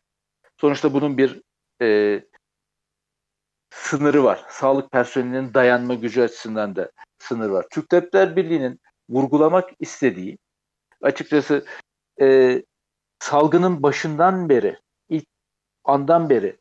Sonuçta 0.61 0.93
bunun 0.93 1.17
bir 1.17 1.41
e, 1.81 2.19
sınırı 3.69 4.23
var. 4.23 4.45
Sağlık 4.49 4.91
personelinin 4.91 5.53
dayanma 5.53 5.93
gücü 5.93 6.21
açısından 6.21 6.75
da 6.75 6.91
sınır 7.19 7.49
var. 7.49 7.65
Türk 7.71 7.89
Tabipler 7.89 8.35
Birliği'nin 8.35 8.79
vurgulamak 9.09 9.69
istediği 9.79 10.37
açıkçası 11.01 11.65
e, 12.21 12.57
salgının 13.23 13.83
başından 13.83 14.49
beri, 14.49 14.79
ilk 15.09 15.25
andan 15.83 16.29
beri 16.29 16.57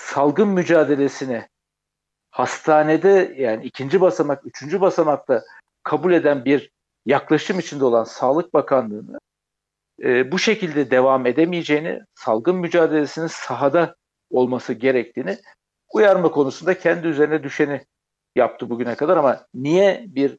salgın 0.00 0.48
mücadelesine 0.48 1.48
hastanede 2.30 3.34
yani 3.38 3.64
ikinci 3.64 4.00
basamak, 4.00 4.46
üçüncü 4.46 4.80
basamakta 4.80 5.44
kabul 5.82 6.12
eden 6.12 6.44
bir 6.44 6.70
yaklaşım 7.06 7.58
içinde 7.58 7.84
olan 7.84 8.04
Sağlık 8.04 8.54
Bakanlığı'nı 8.54 9.18
e, 10.02 10.32
bu 10.32 10.38
şekilde 10.38 10.90
devam 10.90 11.26
edemeyeceğini, 11.26 12.00
salgın 12.14 12.56
mücadelesinin 12.56 13.26
sahada 13.26 13.96
olması 14.30 14.72
gerektiğini 14.72 15.38
uyarma 15.92 16.30
konusunda 16.30 16.78
kendi 16.78 17.06
üzerine 17.06 17.42
düşeni 17.42 17.84
yaptı 18.36 18.70
bugüne 18.70 18.94
kadar 18.94 19.16
ama 19.16 19.46
niye 19.54 20.04
bir 20.08 20.38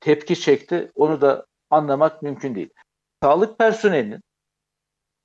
tepki 0.00 0.40
çekti 0.40 0.92
onu 0.94 1.20
da 1.20 1.46
anlamak 1.70 2.22
mümkün 2.22 2.54
değil. 2.54 2.70
Sağlık 3.22 3.58
personelinin 3.58 4.20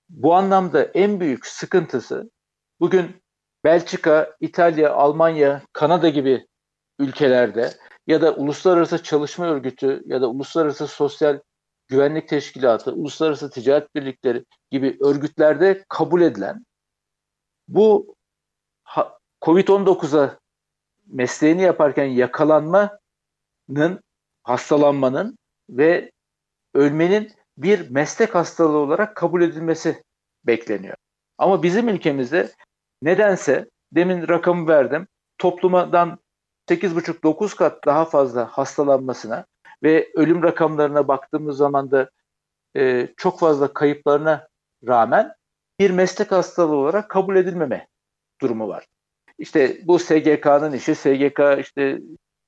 bu 0.09 0.35
anlamda 0.35 0.83
en 0.83 1.19
büyük 1.19 1.45
sıkıntısı 1.45 2.31
bugün 2.79 3.21
Belçika, 3.63 4.35
İtalya, 4.39 4.93
Almanya, 4.93 5.61
Kanada 5.73 6.09
gibi 6.09 6.47
ülkelerde 6.99 7.73
ya 8.07 8.21
da 8.21 8.35
Uluslararası 8.35 9.03
Çalışma 9.03 9.45
Örgütü 9.45 10.03
ya 10.05 10.21
da 10.21 10.29
Uluslararası 10.29 10.87
Sosyal 10.87 11.39
Güvenlik 11.87 12.29
Teşkilatı, 12.29 12.93
Uluslararası 12.93 13.49
Ticaret 13.49 13.95
Birlikleri 13.95 14.45
gibi 14.71 14.97
örgütlerde 15.01 15.85
kabul 15.89 16.21
edilen 16.21 16.65
bu 17.67 18.15
COVID-19'a 19.41 20.39
mesleğini 21.05 21.61
yaparken 21.61 22.05
yakalanmanın, 22.05 22.89
hastalanmanın 24.43 25.37
ve 25.69 26.11
ölmenin 26.73 27.31
bir 27.57 27.89
meslek 27.89 28.35
hastalığı 28.35 28.77
olarak 28.77 29.15
kabul 29.15 29.41
edilmesi 29.41 30.03
bekleniyor. 30.43 30.95
Ama 31.37 31.63
bizim 31.63 31.89
ülkemizde 31.89 32.51
nedense 33.01 33.69
demin 33.91 34.27
rakamı 34.27 34.67
verdim. 34.67 35.07
Toplumadan 35.37 36.19
8,5-9 36.69 37.55
kat 37.55 37.85
daha 37.85 38.05
fazla 38.05 38.45
hastalanmasına 38.45 39.45
ve 39.83 40.11
ölüm 40.15 40.43
rakamlarına 40.43 41.07
baktığımız 41.07 41.57
zaman 41.57 41.91
da 41.91 42.09
e, 42.75 43.07
çok 43.17 43.39
fazla 43.39 43.73
kayıplarına 43.73 44.47
rağmen 44.87 45.33
bir 45.79 45.91
meslek 45.91 46.31
hastalığı 46.31 46.75
olarak 46.75 47.09
kabul 47.09 47.35
edilmeme 47.35 47.87
durumu 48.41 48.67
var. 48.67 48.87
İşte 49.37 49.77
bu 49.83 49.99
SGK'nın 49.99 50.71
işi, 50.71 50.95
SGK 50.95 51.39
işte 51.59 51.99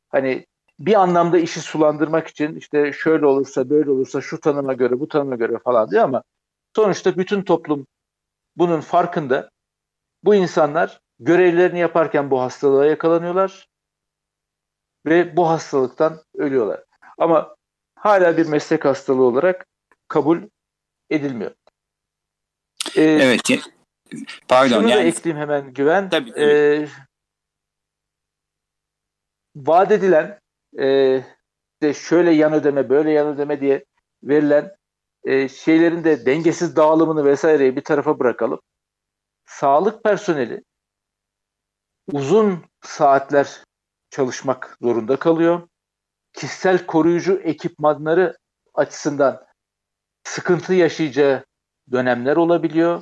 hani 0.09 0.45
bir 0.79 1.01
anlamda 1.01 1.38
işi 1.38 1.62
sulandırmak 1.62 2.27
için 2.27 2.55
işte 2.55 2.93
şöyle 2.93 3.25
olursa 3.25 3.69
böyle 3.69 3.91
olursa 3.91 4.21
şu 4.21 4.39
tanıma 4.39 4.74
göre 4.74 5.00
bu 5.00 5.07
tanıma 5.07 5.36
göre 5.36 5.59
falan 5.63 5.91
diyor 5.91 6.03
ama 6.03 6.24
sonuçta 6.75 7.17
bütün 7.17 7.41
toplum 7.41 7.88
bunun 8.55 8.81
farkında. 8.81 9.50
Bu 10.24 10.36
insanlar 10.36 11.01
görevlerini 11.19 11.79
yaparken 11.79 12.31
bu 12.31 12.41
hastalığa 12.41 12.86
yakalanıyorlar 12.86 13.67
ve 15.05 15.38
bu 15.38 15.50
hastalıktan 15.50 16.24
ölüyorlar. 16.36 16.83
Ama 17.17 17.55
hala 17.95 18.38
bir 18.38 18.48
meslek 18.48 18.86
hastalığı 18.86 19.24
olarak 19.24 19.65
kabul 20.07 20.41
edilmiyor. 21.09 21.51
Ee, 22.95 23.01
evet. 23.01 23.41
Pardon. 24.48 24.75
Şunu 24.75 24.89
yani... 24.89 25.00
da 25.00 25.03
ekleyeyim 25.03 25.41
hemen 25.41 25.74
Güven. 25.74 26.09
Tabii, 26.09 26.31
tabii. 26.31 26.41
Ee, 26.41 26.88
vaat 29.55 29.91
edilen 29.91 30.38
e, 30.79 30.85
de 31.81 31.93
şöyle 31.93 32.31
yan 32.31 32.53
ödeme 32.53 32.89
böyle 32.89 33.11
yan 33.11 33.27
ödeme 33.27 33.61
diye 33.61 33.85
verilen 34.23 34.71
e, 35.23 35.49
şeylerin 35.49 36.03
de 36.03 36.25
dengesiz 36.25 36.75
dağılımını 36.75 37.25
vesaireyi 37.25 37.75
bir 37.75 37.83
tarafa 37.83 38.19
bırakalım. 38.19 38.59
Sağlık 39.45 40.03
personeli 40.03 40.63
uzun 42.11 42.65
saatler 42.81 43.63
çalışmak 44.09 44.77
zorunda 44.81 45.15
kalıyor. 45.15 45.67
Kişisel 46.33 46.85
koruyucu 46.85 47.39
ekipmanları 47.43 48.38
açısından 48.73 49.45
sıkıntı 50.23 50.73
yaşayacağı 50.73 51.45
dönemler 51.91 52.35
olabiliyor 52.35 53.01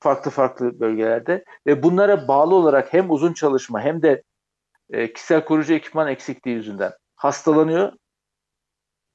farklı 0.00 0.30
farklı 0.30 0.80
bölgelerde 0.80 1.44
ve 1.66 1.82
bunlara 1.82 2.28
bağlı 2.28 2.54
olarak 2.54 2.92
hem 2.92 3.10
uzun 3.10 3.32
çalışma 3.32 3.80
hem 3.80 4.02
de 4.02 4.22
e, 4.90 5.12
kişisel 5.12 5.44
koruyucu 5.44 5.74
ekipman 5.74 6.08
eksikliği 6.08 6.56
yüzünden 6.56 6.92
hastalanıyor 7.18 7.92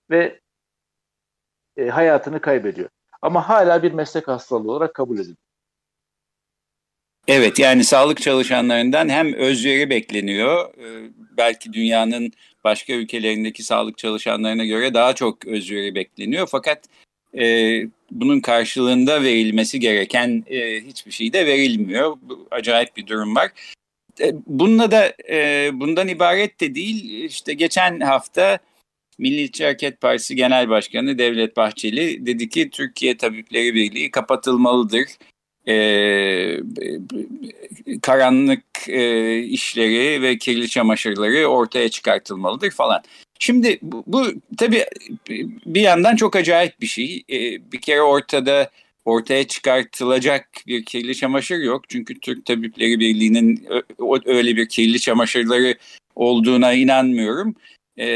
ve 0.10 0.40
e, 1.78 1.88
hayatını 1.88 2.42
kaybediyor. 2.42 2.90
Ama 3.22 3.50
hala 3.50 3.84
bir 3.84 3.92
meslek 3.92 4.28
hastalığı 4.28 4.72
olarak 4.72 4.94
kabul 4.94 5.20
ediliyor. 5.20 5.38
Evet 7.28 7.60
yani 7.60 7.84
sağlık 7.84 8.22
çalışanlarından 8.22 9.10
hem 9.10 9.34
özveri 9.34 9.90
bekleniyor. 9.90 10.74
Ee, 10.78 11.10
belki 11.38 11.74
dünyanın 11.74 12.32
başka 12.64 12.94
ülkelerindeki 12.94 13.64
sağlık 13.64 13.98
çalışanlarına 13.98 14.66
göre 14.66 14.94
daha 14.94 15.16
çok 15.16 15.46
özveri 15.48 15.96
bekleniyor. 15.96 16.48
Fakat 16.52 16.84
e, 17.38 17.46
bunun 18.12 18.40
karşılığında 18.40 19.24
verilmesi 19.24 19.80
gereken 19.80 20.44
e, 20.48 20.82
hiçbir 20.82 21.12
şey 21.12 21.34
de 21.34 21.46
verilmiyor. 21.46 22.18
Bu, 22.22 22.48
acayip 22.52 22.98
bir 22.98 23.08
durum 23.08 23.36
var. 23.36 23.52
E, 24.22 24.34
bununla 24.48 24.92
da 24.92 25.14
e, 25.30 25.70
bundan 25.74 26.08
ibaret 26.08 26.62
de 26.62 26.76
değil. 26.76 27.24
İşte 27.24 27.54
geçen 27.54 28.00
hafta 28.00 28.60
Milliyetçi 29.18 29.64
Hareket 29.64 30.02
Partisi 30.02 30.36
Genel 30.36 30.70
Başkanı 30.70 31.18
Devlet 31.18 31.58
Bahçeli 31.58 32.26
dedi 32.26 32.50
ki 32.50 32.70
Türkiye 32.70 33.18
Tabipleri 33.18 33.76
Birliği 33.76 34.12
kapatılmalıdır. 34.12 35.06
Ee, 35.68 36.58
karanlık 38.02 38.64
e, 38.88 39.38
işleri 39.40 40.22
ve 40.22 40.38
kirli 40.38 40.70
çamaşırları 40.70 41.48
ortaya 41.48 41.90
çıkartılmalıdır 41.90 42.72
falan. 42.72 43.02
Şimdi 43.40 43.80
bu, 43.82 44.04
bu 44.08 44.26
tabii 44.58 44.86
bir 45.66 45.82
yandan 45.82 46.16
çok 46.16 46.36
acayip 46.36 46.82
bir 46.82 46.88
şey. 46.88 47.24
Ee, 47.30 47.72
bir 47.72 47.82
kere 47.82 48.02
ortada 48.02 48.70
ortaya 49.06 49.48
çıkartılacak 49.48 50.50
bir 50.68 50.86
kirli 50.86 51.16
çamaşır 51.16 51.58
yok. 51.58 51.90
Çünkü 51.90 52.20
Türk 52.20 52.46
Tabipleri 52.46 53.00
Birliği'nin 53.00 53.68
öyle 54.26 54.56
bir 54.56 54.70
kirli 54.70 55.00
çamaşırları 55.00 55.76
olduğuna 56.16 56.74
inanmıyorum. 56.74 57.56
E, 57.98 58.08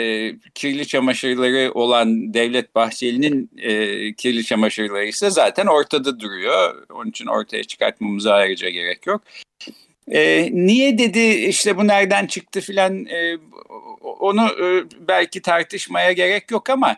kirli 0.56 0.88
çamaşırları 0.88 1.71
olan 1.73 2.34
Devlet 2.34 2.76
Bahçeli'nin 2.76 3.50
e, 3.58 4.13
kirli 4.13 4.43
çamaşırları 4.43 5.06
ise 5.06 5.30
zaten 5.30 5.65
ortada 5.65 6.19
duruyor. 6.19 6.86
Onun 6.89 7.10
için 7.10 7.26
ortaya 7.26 7.63
çıkartmamıza 7.63 8.34
ayrıca 8.34 8.69
gerek 8.69 9.08
yok. 9.08 9.23
E, 10.12 10.50
niye 10.52 10.97
dedi 10.97 11.19
işte 11.30 11.78
bu 11.78 11.88
nereden 11.88 12.28
çıktı 12.28 12.62
filan 12.62 13.06
e, 13.06 13.38
onu 14.02 14.45
e, 14.45 14.84
belki 15.08 15.41
tartışmaya 15.41 16.12
gerek 16.12 16.52
yok 16.52 16.69
ama 16.69 16.97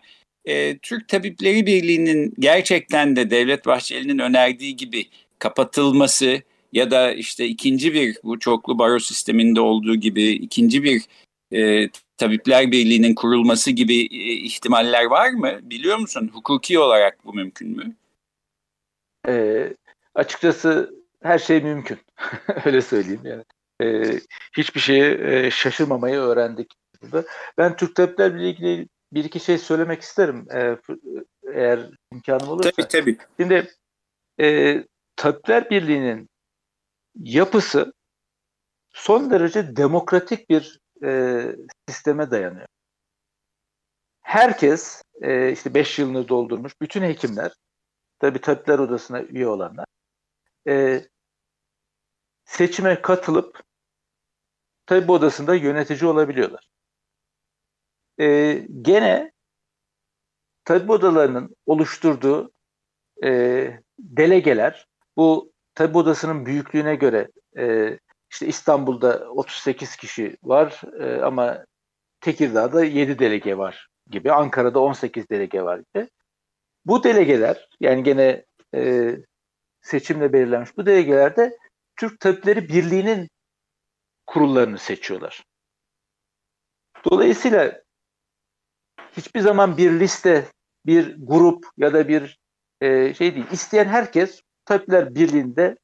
e, 0.50 0.78
Türk 0.78 1.08
Tabipleri 1.08 1.66
Birliği'nin 1.66 2.34
gerçekten 2.40 3.16
de 3.16 3.30
Devlet 3.30 3.66
Bahçeli'nin 3.66 4.20
önerdiği 4.20 4.76
gibi 4.76 5.06
kapatılması 5.40 6.42
ya 6.74 6.92
da 6.92 7.14
işte 7.14 7.46
ikinci 7.46 7.94
bir 7.94 8.18
bu 8.24 8.40
çoklu 8.40 8.80
baro 8.80 9.00
sisteminde 9.00 9.62
olduğu 9.62 9.96
gibi 9.96 10.30
ikinci 10.30 10.84
bir 10.84 11.02
e, 11.52 11.90
Tabipler 12.18 12.72
Birliği'nin 12.72 13.16
kurulması 13.16 13.72
gibi 13.72 14.02
e, 14.02 14.34
ihtimaller 14.34 15.06
var 15.06 15.30
mı? 15.30 15.60
Biliyor 15.62 15.98
musun? 15.98 16.32
Hukuki 16.34 16.80
olarak 16.80 17.26
bu 17.26 17.34
mümkün 17.34 17.78
mü? 17.78 17.96
E, 19.28 19.64
açıkçası 20.16 20.94
her 21.24 21.40
şey 21.40 21.62
mümkün. 21.62 21.98
Öyle 22.66 22.82
söyleyeyim 22.82 23.22
yani. 23.24 23.44
E, 23.82 24.20
hiçbir 24.58 24.80
şeye 24.80 25.20
e, 25.22 25.52
şaşırmamayı 25.52 26.16
öğrendik 26.16 26.72
burada. 27.02 27.26
Ben 27.58 27.76
Türk 27.76 27.96
Tabipler 27.96 28.36
Birliği 28.36 28.52
ilgili 28.52 28.88
bir 29.14 29.24
iki 29.24 29.40
şey 29.40 29.58
söylemek 29.58 30.02
isterim 30.02 30.48
e, 30.54 30.78
eğer 31.54 31.90
imkanım 32.14 32.50
olursa. 32.50 32.72
Tabii 32.72 32.88
tabii. 32.88 33.18
Şimdi 33.40 33.72
e, 34.40 34.78
Tabipler 35.16 35.70
Birliği'nin 35.70 36.30
yapısı 37.16 37.94
son 38.90 39.32
derece 39.32 39.76
demokratik 39.76 40.50
bir 40.50 40.80
e, 41.04 41.42
sisteme 41.90 42.32
dayanıyor. 42.32 42.68
Herkes 44.22 45.04
e, 45.22 45.52
işte 45.52 45.74
5 45.74 46.00
yılını 46.00 46.28
doldurmuş 46.28 46.82
bütün 46.82 47.02
hekimler 47.02 47.52
tabi 48.20 48.42
tabipler 48.42 48.80
odasına 48.80 49.22
üye 49.22 49.48
olanlar 49.48 49.86
e, 50.68 51.06
seçime 52.46 53.02
katılıp 53.02 53.64
tabip 54.86 55.10
odasında 55.10 55.56
yönetici 55.56 56.10
olabiliyorlar. 56.10 56.70
E, 58.20 58.54
gene 58.82 59.32
tabip 60.66 60.90
odalarının 60.90 61.56
oluşturduğu 61.66 62.52
e, 63.24 63.30
delegeler 64.00 64.88
bu 65.18 65.52
tabip 65.76 65.96
odasının 65.96 66.46
büyüklüğüne 66.46 66.96
göre 66.96 67.32
e, 67.58 67.98
işte 68.32 68.48
İstanbul'da 68.48 69.30
38 69.30 69.96
kişi 69.96 70.38
var 70.44 70.82
e, 71.00 71.22
ama 71.22 71.66
Tekirdağ'da 72.22 72.84
7 72.84 73.20
delege 73.20 73.58
var 73.58 73.90
gibi. 74.10 74.32
Ankara'da 74.32 74.80
18 74.80 75.30
delege 75.30 75.62
var 75.62 75.80
gibi. 75.80 76.10
Bu 76.86 77.04
delegeler 77.04 77.70
yani 77.80 78.04
gene 78.04 78.46
e, 78.76 79.16
seçimle 79.82 80.34
belirlenmiş 80.34 80.78
bu 80.78 80.86
delegelerde 80.86 81.58
Türk 81.96 82.20
Tabipleri 82.20 82.70
Birliği'nin 82.70 83.30
kurullarını 84.28 84.78
seçiyorlar. 84.78 85.44
Dolayısıyla 87.12 87.82
hiçbir 89.20 89.40
zaman 89.40 89.78
bir 89.78 90.00
liste, 90.00 90.46
bir 90.86 91.16
grup 91.18 91.66
ya 91.78 91.94
da 91.94 92.08
bir 92.08 92.40
e, 92.82 93.14
şey 93.14 93.36
değil. 93.36 93.46
İsteyen 93.52 93.86
herkes 93.86 94.42
Tabipler 94.66 95.16
Birliği'nde 95.16 95.78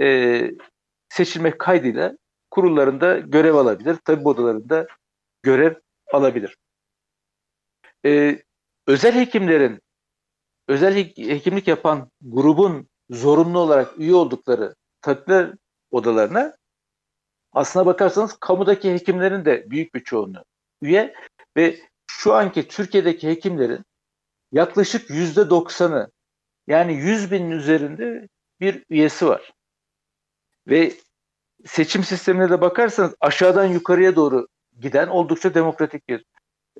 e, 0.00 0.50
seçilmek 1.08 1.58
kaydıyla 1.58 2.16
kurullarında 2.50 3.18
görev 3.18 3.54
alabilir. 3.54 3.96
Tabip 3.96 4.26
odalarında 4.26 4.86
görev 5.42 5.74
alabilir. 6.12 6.56
Ee, 8.04 8.42
özel 8.86 9.14
hekimlerin 9.14 9.80
özel 10.68 10.94
hekimlik 11.16 11.68
yapan 11.68 12.10
grubun 12.20 12.88
zorunlu 13.10 13.58
olarak 13.58 13.98
üye 13.98 14.14
oldukları 14.14 14.74
tabipler 15.00 15.52
odalarına 15.90 16.56
aslına 17.52 17.86
bakarsanız 17.86 18.36
kamudaki 18.40 18.92
hekimlerin 18.92 19.44
de 19.44 19.70
büyük 19.70 19.94
bir 19.94 20.00
çoğunluğu 20.00 20.44
üye 20.82 21.14
ve 21.56 21.80
şu 22.24 22.34
anki 22.34 22.68
Türkiye'deki 22.68 23.28
hekimlerin 23.28 23.84
yaklaşık 24.52 25.10
yüzde 25.10 25.50
doksanı 25.50 26.12
yani 26.66 26.94
yüz 26.94 27.32
binin 27.32 27.50
üzerinde 27.50 28.28
bir 28.60 28.84
üyesi 28.90 29.26
var. 29.26 29.52
Ve 30.68 30.92
seçim 31.66 32.04
sistemine 32.04 32.50
de 32.50 32.60
bakarsanız 32.60 33.14
aşağıdan 33.20 33.64
yukarıya 33.64 34.16
doğru 34.16 34.48
giden 34.80 35.08
oldukça 35.08 35.54
demokratik 35.54 36.08
bir 36.08 36.24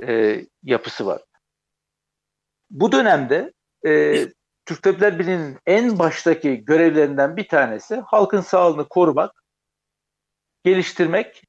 e, 0.03 0.41
yapısı 0.63 1.07
var. 1.07 1.23
Bu 2.71 2.93
dönemde 2.93 3.53
e, 3.87 4.27
Türk 4.67 4.83
Tabipler 4.83 5.19
Birliği'nin 5.19 5.59
en 5.67 5.99
baştaki 5.99 6.65
görevlerinden 6.65 7.37
bir 7.37 7.49
tanesi 7.49 7.97
halkın 7.97 8.41
sağlığını 8.41 8.89
korumak, 8.89 9.45
geliştirmek 10.65 11.43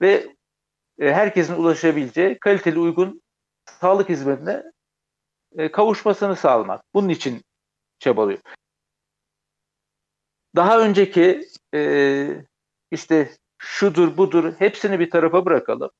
ve 0.00 0.37
e, 0.98 1.12
herkesin 1.12 1.54
ulaşabileceği 1.54 2.38
kaliteli 2.38 2.78
uygun 2.78 3.22
sağlık 3.80 4.08
hizmetine 4.08 4.62
e, 5.56 5.70
kavuşmasını 5.70 6.36
sağlamak. 6.36 6.84
Bunun 6.94 7.08
için 7.08 7.42
çabalıyor. 7.98 8.38
Daha 10.56 10.80
önceki 10.80 11.48
e, 11.74 12.44
işte 12.90 13.30
şudur 13.58 14.16
budur 14.16 14.54
hepsini 14.58 15.00
bir 15.00 15.10
tarafa 15.10 15.44
bırakalım. 15.44 15.90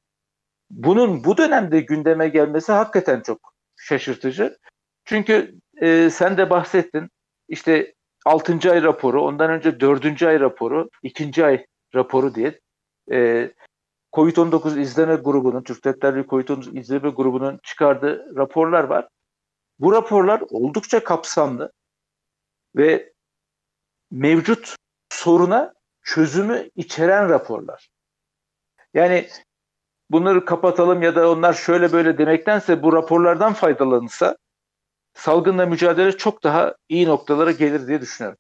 Bunun 0.71 1.25
bu 1.25 1.37
dönemde 1.37 1.81
gündeme 1.81 2.29
gelmesi 2.29 2.73
hakikaten 2.73 3.21
çok 3.21 3.55
şaşırtıcı. 3.77 4.59
Çünkü 5.05 5.55
e, 5.83 6.11
sen 6.11 6.37
de 6.37 6.51
bahsettin 6.51 7.11
işte 7.49 7.95
6. 8.27 8.71
ay 8.71 8.83
raporu, 8.83 9.23
ondan 9.23 9.51
önce 9.51 9.81
4. 9.81 10.23
ay 10.23 10.41
raporu, 10.41 10.91
2. 11.03 11.45
ay 11.45 11.67
raporu 11.95 12.35
diye 12.35 12.61
e, 13.13 13.51
COVID-19 14.13 14.81
izleme 14.81 15.15
grubunun, 15.15 15.63
Türk 15.63 15.83
Tabiplerliği 15.83 16.25
COVID-19 16.25 16.79
izleme 16.79 17.11
grubunun 17.11 17.61
çıkardığı 17.63 18.37
raporlar 18.37 18.85
var. 18.85 19.09
Bu 19.79 19.93
raporlar 19.93 20.43
oldukça 20.51 21.05
kapsamlı 21.05 21.73
ve 22.77 23.13
mevcut 24.11 24.77
soruna 25.11 25.75
çözümü 26.03 26.71
içeren 26.77 27.29
raporlar. 27.29 27.89
Yani 28.95 29.29
bunları 30.11 30.45
kapatalım 30.45 31.03
ya 31.03 31.17
da 31.17 31.31
onlar 31.31 31.53
şöyle 31.53 31.93
böyle 31.93 32.19
demektense 32.19 32.83
bu 32.83 32.93
raporlardan 32.93 33.53
faydalanırsa 33.53 34.37
salgınla 35.15 35.67
mücadele 35.67 36.17
çok 36.17 36.45
daha 36.45 36.75
iyi 36.89 37.07
noktalara 37.07 37.51
gelir 37.51 37.87
diye 37.87 38.01
düşünüyorum. 38.01 38.39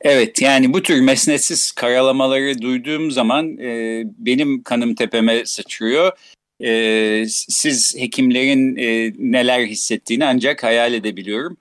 Evet 0.00 0.42
yani 0.42 0.72
bu 0.72 0.82
tür 0.82 1.00
mesnetsiz 1.00 1.72
karalamaları 1.72 2.62
duyduğum 2.62 3.10
zaman 3.10 3.58
e, 3.58 4.02
benim 4.18 4.62
kanım 4.62 4.94
tepeme 4.94 5.46
sıçrıyor. 5.46 6.12
E, 6.64 7.24
siz 7.28 7.96
hekimlerin 7.98 8.76
e, 8.76 9.12
neler 9.18 9.60
hissettiğini 9.60 10.24
ancak 10.24 10.62
hayal 10.62 10.92
edebiliyorum. 10.92 11.56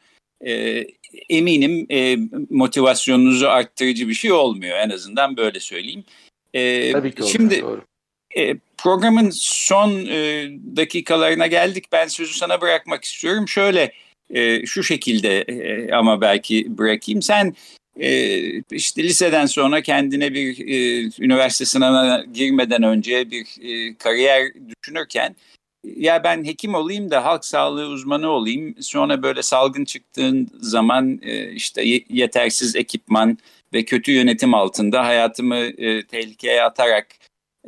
E, 0.45 0.84
eminim 1.30 1.86
e, 1.89 2.17
motivasyonunuzu 2.50 3.47
arttırıcı 3.47 4.08
bir 4.08 4.13
şey 4.13 4.32
olmuyor 4.32 4.78
en 4.78 4.89
azından 4.89 5.38
böyle 5.38 5.60
söyleyeyim. 5.60 6.04
E, 6.54 6.91
Tabii 6.91 7.12
ki 7.12 7.23
olmuyor, 7.23 7.32
şimdi 7.32 7.62
doğru. 7.62 7.82
E, 8.38 8.56
programın 8.78 9.30
son 9.34 10.06
e, 10.06 10.50
dakikalarına 10.76 11.47
geldik. 11.47 11.86
Ben 11.91 12.08
sözü 12.08 12.34
sana 12.34 12.62
bırakmak 12.62 13.04
istiyorum. 13.04 13.47
Şöyle 13.47 13.91
e, 14.30 14.65
şu 14.65 14.84
şekilde 14.84 15.41
e, 15.41 15.91
ama 15.91 16.21
belki 16.21 16.78
bırakayım. 16.78 17.21
Sen 17.21 17.56
e, 18.00 18.40
işte 18.72 19.04
liseden 19.04 19.46
sonra 19.46 19.82
kendine 19.82 20.34
bir 20.34 20.68
e, 20.68 21.10
üniversite 21.20 21.66
sınavına 21.66 22.26
girmeden 22.34 22.84
önce 22.84 23.32
bir 23.32 23.46
e, 23.62 23.98
kariyer 23.98 24.52
düşünürken 24.70 25.36
ya 25.96 26.24
ben 26.24 26.46
hekim 26.46 26.76
olayım 26.76 27.12
da 27.12 27.26
halk 27.26 27.46
sağlığı 27.46 27.88
uzmanı 27.88 28.30
olayım. 28.30 28.76
Sonra 28.80 29.24
böyle 29.24 29.44
salgın 29.44 29.86
çıktığın 29.86 30.50
zaman 30.62 31.20
e, 31.22 31.52
işte 31.52 31.84
yetersiz 32.10 32.76
ekipman 32.76 33.38
ve 33.74 33.86
kötü 33.86 34.12
yönetim 34.12 34.54
altında 34.54 35.06
hayatımı 35.06 35.58
e, 35.58 36.06
tehlikeye 36.08 36.64
atarak 36.64 37.08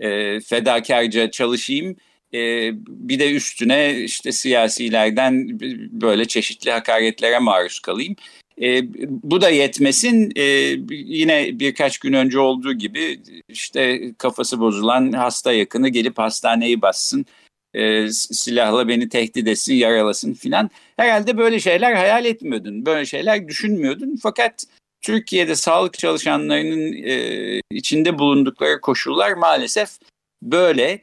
e, 0.01 0.39
fedakarca 0.39 1.31
çalışayım. 1.31 1.95
E, 2.33 2.71
bir 2.87 3.19
de 3.19 3.31
üstüne 3.31 3.99
işte 3.99 4.31
siyasilerden 4.31 5.59
böyle 6.01 6.25
çeşitli 6.25 6.71
hakaretlere 6.71 7.39
maruz 7.39 7.79
kalayım. 7.79 8.15
E, 8.61 8.93
bu 9.09 9.41
da 9.41 9.49
yetmesin 9.49 10.31
e, 10.35 10.43
yine 10.91 11.59
birkaç 11.59 11.97
gün 11.97 12.13
önce 12.13 12.39
olduğu 12.39 12.73
gibi 12.73 13.19
işte 13.49 14.11
kafası 14.17 14.59
bozulan 14.59 15.11
hasta 15.11 15.53
yakını 15.53 15.89
gelip 15.89 16.17
hastaneyi 16.17 16.81
bassın 16.81 17.25
e, 17.73 18.07
silahla 18.11 18.87
beni 18.87 19.09
tehdit 19.09 19.47
etsin 19.47 19.73
yaralasın 19.73 20.33
filan. 20.33 20.69
Herhalde 20.97 21.37
böyle 21.37 21.59
şeyler 21.59 21.93
hayal 21.93 22.25
etmiyordun 22.25 22.85
böyle 22.85 23.05
şeyler 23.05 23.47
düşünmüyordun 23.47 24.19
fakat 24.23 24.65
Türkiye'de 25.01 25.55
sağlık 25.55 25.99
çalışanlarının 25.99 26.93
e, 27.03 27.61
içinde 27.71 28.19
bulundukları 28.19 28.81
koşullar 28.81 29.33
maalesef 29.33 29.89
böyle. 30.41 31.01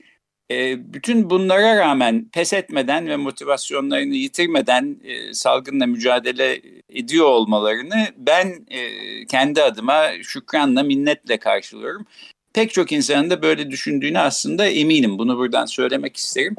E, 0.50 0.94
bütün 0.94 1.30
bunlara 1.30 1.76
rağmen 1.76 2.28
pes 2.32 2.52
etmeden 2.52 3.08
ve 3.08 3.16
motivasyonlarını 3.16 4.14
yitirmeden 4.14 5.00
e, 5.04 5.34
salgınla 5.34 5.86
mücadele 5.86 6.62
ediyor 6.88 7.26
olmalarını 7.26 8.06
ben 8.16 8.66
e, 8.68 8.80
kendi 9.26 9.62
adıma 9.62 10.02
şükranla, 10.22 10.82
minnetle 10.82 11.38
karşılıyorum. 11.38 12.06
Pek 12.54 12.72
çok 12.72 12.92
insanın 12.92 13.30
da 13.30 13.42
böyle 13.42 13.70
düşündüğünü 13.70 14.18
aslında 14.18 14.66
eminim. 14.66 15.18
Bunu 15.18 15.38
buradan 15.38 15.66
söylemek 15.66 16.16
isterim. 16.16 16.56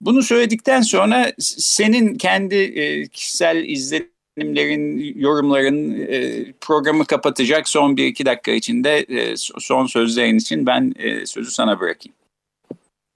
Bunu 0.00 0.22
söyledikten 0.22 0.80
sonra 0.80 1.32
senin 1.38 2.14
kendi 2.14 2.54
e, 2.54 3.06
kişisel 3.08 3.64
izlenimlerin, 3.64 5.14
yorumların 5.20 6.00
e, 6.00 6.44
programı 6.60 7.04
kapatacak 7.04 7.68
son 7.68 7.96
bir 7.96 8.06
iki 8.06 8.26
dakika 8.26 8.52
içinde 8.52 8.98
e, 8.98 9.36
son 9.36 9.86
sözlerin 9.86 10.38
için 10.38 10.66
ben 10.66 10.92
e, 10.96 11.26
sözü 11.26 11.50
sana 11.50 11.80
bırakayım. 11.80 12.21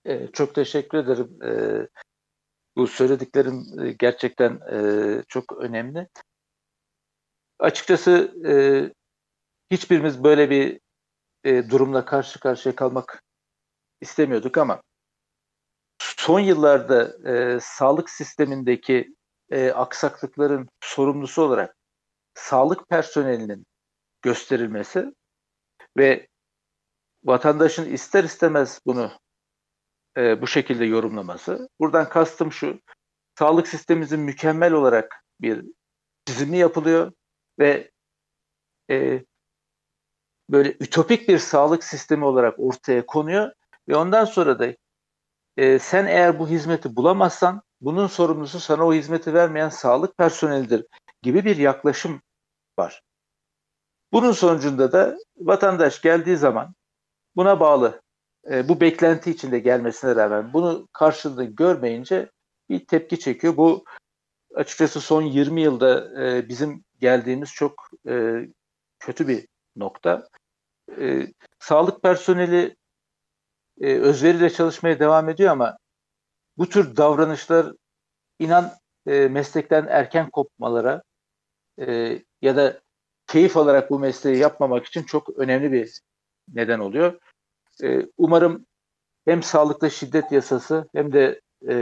E, 0.06 0.26
çok 0.32 0.54
teşekkür 0.54 0.98
ederim. 0.98 1.42
E, 1.42 1.52
bu 2.76 2.86
söylediklerim 2.86 3.80
e, 3.80 3.92
gerçekten 3.92 4.60
çok 5.28 5.52
önemli. 5.52 6.08
Açıkçası 7.58 8.34
hiçbirimiz 9.70 10.24
böyle 10.24 10.50
bir 10.50 10.80
durumla 11.70 12.04
karşı 12.04 12.40
karşıya 12.40 12.76
kalmak 12.76 13.22
istemiyorduk 14.00 14.58
ama 14.58 14.82
son 15.98 16.40
yıllarda 16.40 17.16
sağlık 17.60 18.10
sistemindeki 18.10 19.14
aksaklıkların 19.74 20.68
sorumlusu 20.80 21.42
olarak 21.42 21.76
sağlık 22.34 22.88
personelinin 22.88 23.66
gösterilmesi 24.22 25.14
ve 25.96 26.26
vatandaşın 27.24 27.92
ister 27.92 28.24
istemez 28.24 28.80
bunu 28.86 29.12
e, 30.16 30.42
bu 30.42 30.46
şekilde 30.46 30.84
yorumlaması. 30.84 31.68
Buradan 31.80 32.08
kastım 32.08 32.52
şu, 32.52 32.80
sağlık 33.38 33.68
sistemimizin 33.68 34.20
mükemmel 34.20 34.72
olarak 34.72 35.24
bir 35.40 35.64
çizimi 36.26 36.58
yapılıyor 36.58 37.12
ve 37.58 37.90
e, 38.90 39.24
böyle 40.50 40.76
ütopik 40.80 41.28
bir 41.28 41.38
sağlık 41.38 41.84
sistemi 41.84 42.24
olarak 42.24 42.54
ortaya 42.58 43.06
konuyor 43.06 43.52
ve 43.88 43.96
ondan 43.96 44.24
sonra 44.24 44.58
da 44.58 44.74
e, 45.56 45.78
sen 45.78 46.06
eğer 46.06 46.38
bu 46.38 46.48
hizmeti 46.48 46.96
bulamazsan 46.96 47.62
bunun 47.80 48.06
sorumlusu 48.06 48.60
sana 48.60 48.86
o 48.86 48.92
hizmeti 48.92 49.34
vermeyen 49.34 49.68
sağlık 49.68 50.18
personelidir 50.18 50.86
gibi 51.22 51.44
bir 51.44 51.56
yaklaşım 51.56 52.22
var. 52.78 53.02
Bunun 54.12 54.32
sonucunda 54.32 54.92
da 54.92 55.18
vatandaş 55.36 56.02
geldiği 56.02 56.36
zaman 56.36 56.74
buna 57.36 57.60
bağlı 57.60 58.02
e, 58.50 58.68
bu 58.68 58.80
beklenti 58.80 59.30
içinde 59.30 59.58
gelmesine 59.58 60.16
rağmen 60.16 60.52
bunu 60.52 60.88
karşılığında 60.92 61.44
görmeyince 61.44 62.30
bir 62.68 62.86
tepki 62.86 63.18
çekiyor. 63.18 63.56
Bu 63.56 63.84
açıkçası 64.54 65.00
son 65.00 65.22
20 65.22 65.60
yılda 65.60 66.22
e, 66.22 66.48
bizim 66.48 66.84
geldiğimiz 67.00 67.52
çok 67.52 67.88
e, 68.08 68.46
kötü 68.98 69.28
bir 69.28 69.46
nokta. 69.76 70.28
E, 70.98 71.26
sağlık 71.58 72.02
personeli 72.02 72.76
e, 73.80 73.98
özveriyle 73.98 74.50
çalışmaya 74.50 74.98
devam 74.98 75.28
ediyor 75.28 75.52
ama 75.52 75.78
bu 76.58 76.68
tür 76.68 76.96
davranışlar 76.96 77.72
inan 78.38 78.72
e, 79.06 79.28
meslekten 79.28 79.86
erken 79.90 80.30
kopmalara 80.30 81.02
e, 81.80 82.18
ya 82.42 82.56
da 82.56 82.80
keyif 83.26 83.56
alarak 83.56 83.90
bu 83.90 83.98
mesleği 83.98 84.38
yapmamak 84.38 84.86
için 84.86 85.02
çok 85.02 85.38
önemli 85.38 85.72
bir 85.72 86.00
neden 86.54 86.78
oluyor. 86.78 87.20
E, 87.82 88.06
umarım 88.18 88.66
hem 89.24 89.42
sağlıkta 89.42 89.90
şiddet 89.90 90.32
yasası 90.32 90.88
hem 90.94 91.12
de 91.12 91.40
e, 91.68 91.74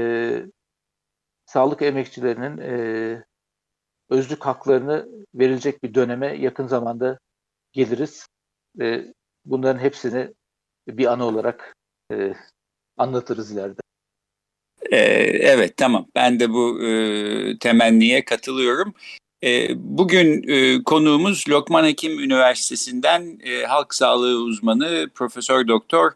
sağlık 1.46 1.82
emekçilerinin 1.82 2.58
e, 2.58 3.24
özlük 4.10 4.46
haklarını 4.46 5.08
verilecek 5.34 5.82
bir 5.82 5.94
döneme 5.94 6.36
yakın 6.36 6.66
zamanda 6.66 7.18
geliriz. 7.72 8.26
E, 8.80 9.04
bunların 9.44 9.80
hepsini 9.80 10.34
bir 10.88 11.06
anı 11.06 11.24
olarak 11.24 11.74
e, 12.12 12.34
anlatırız 12.96 13.52
ileride. 13.52 13.80
Ee, 14.90 14.96
evet 15.40 15.76
tamam 15.76 16.06
ben 16.14 16.40
de 16.40 16.50
bu 16.50 16.82
e, 16.84 17.58
temenniye 17.58 18.24
katılıyorum. 18.24 18.94
E, 19.44 19.68
bugün 19.76 20.48
e, 20.48 20.82
konuğumuz 20.82 21.48
Lokman 21.48 21.84
Hekim 21.84 22.18
Üniversitesi'nden 22.20 23.38
e, 23.44 23.64
halk 23.64 23.94
sağlığı 23.94 24.36
uzmanı 24.36 25.08
Profesör 25.14 25.68
Doktor 25.68 26.12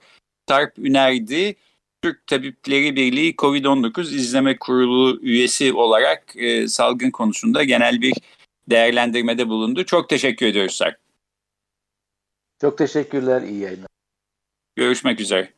Tarp 0.46 0.78
Ünerdi. 0.78 1.56
Türk 2.02 2.26
Tabipleri 2.26 2.96
Birliği 2.96 3.34
COVID-19 3.34 4.00
İzleme 4.00 4.58
Kurulu 4.58 5.20
üyesi 5.22 5.72
olarak 5.72 6.36
e, 6.36 6.68
salgın 6.68 7.10
konusunda 7.10 7.64
genel 7.64 8.00
bir 8.00 8.14
değerlendirmede 8.70 9.48
bulundu. 9.48 9.84
Çok 9.84 10.08
teşekkür 10.08 10.46
ediyoruz 10.46 10.74
Sarp. 10.74 10.98
Çok 12.60 12.78
teşekkürler, 12.78 13.42
iyi 13.42 13.60
yayınlar. 13.60 13.88
Görüşmek 14.76 15.20
üzere. 15.20 15.57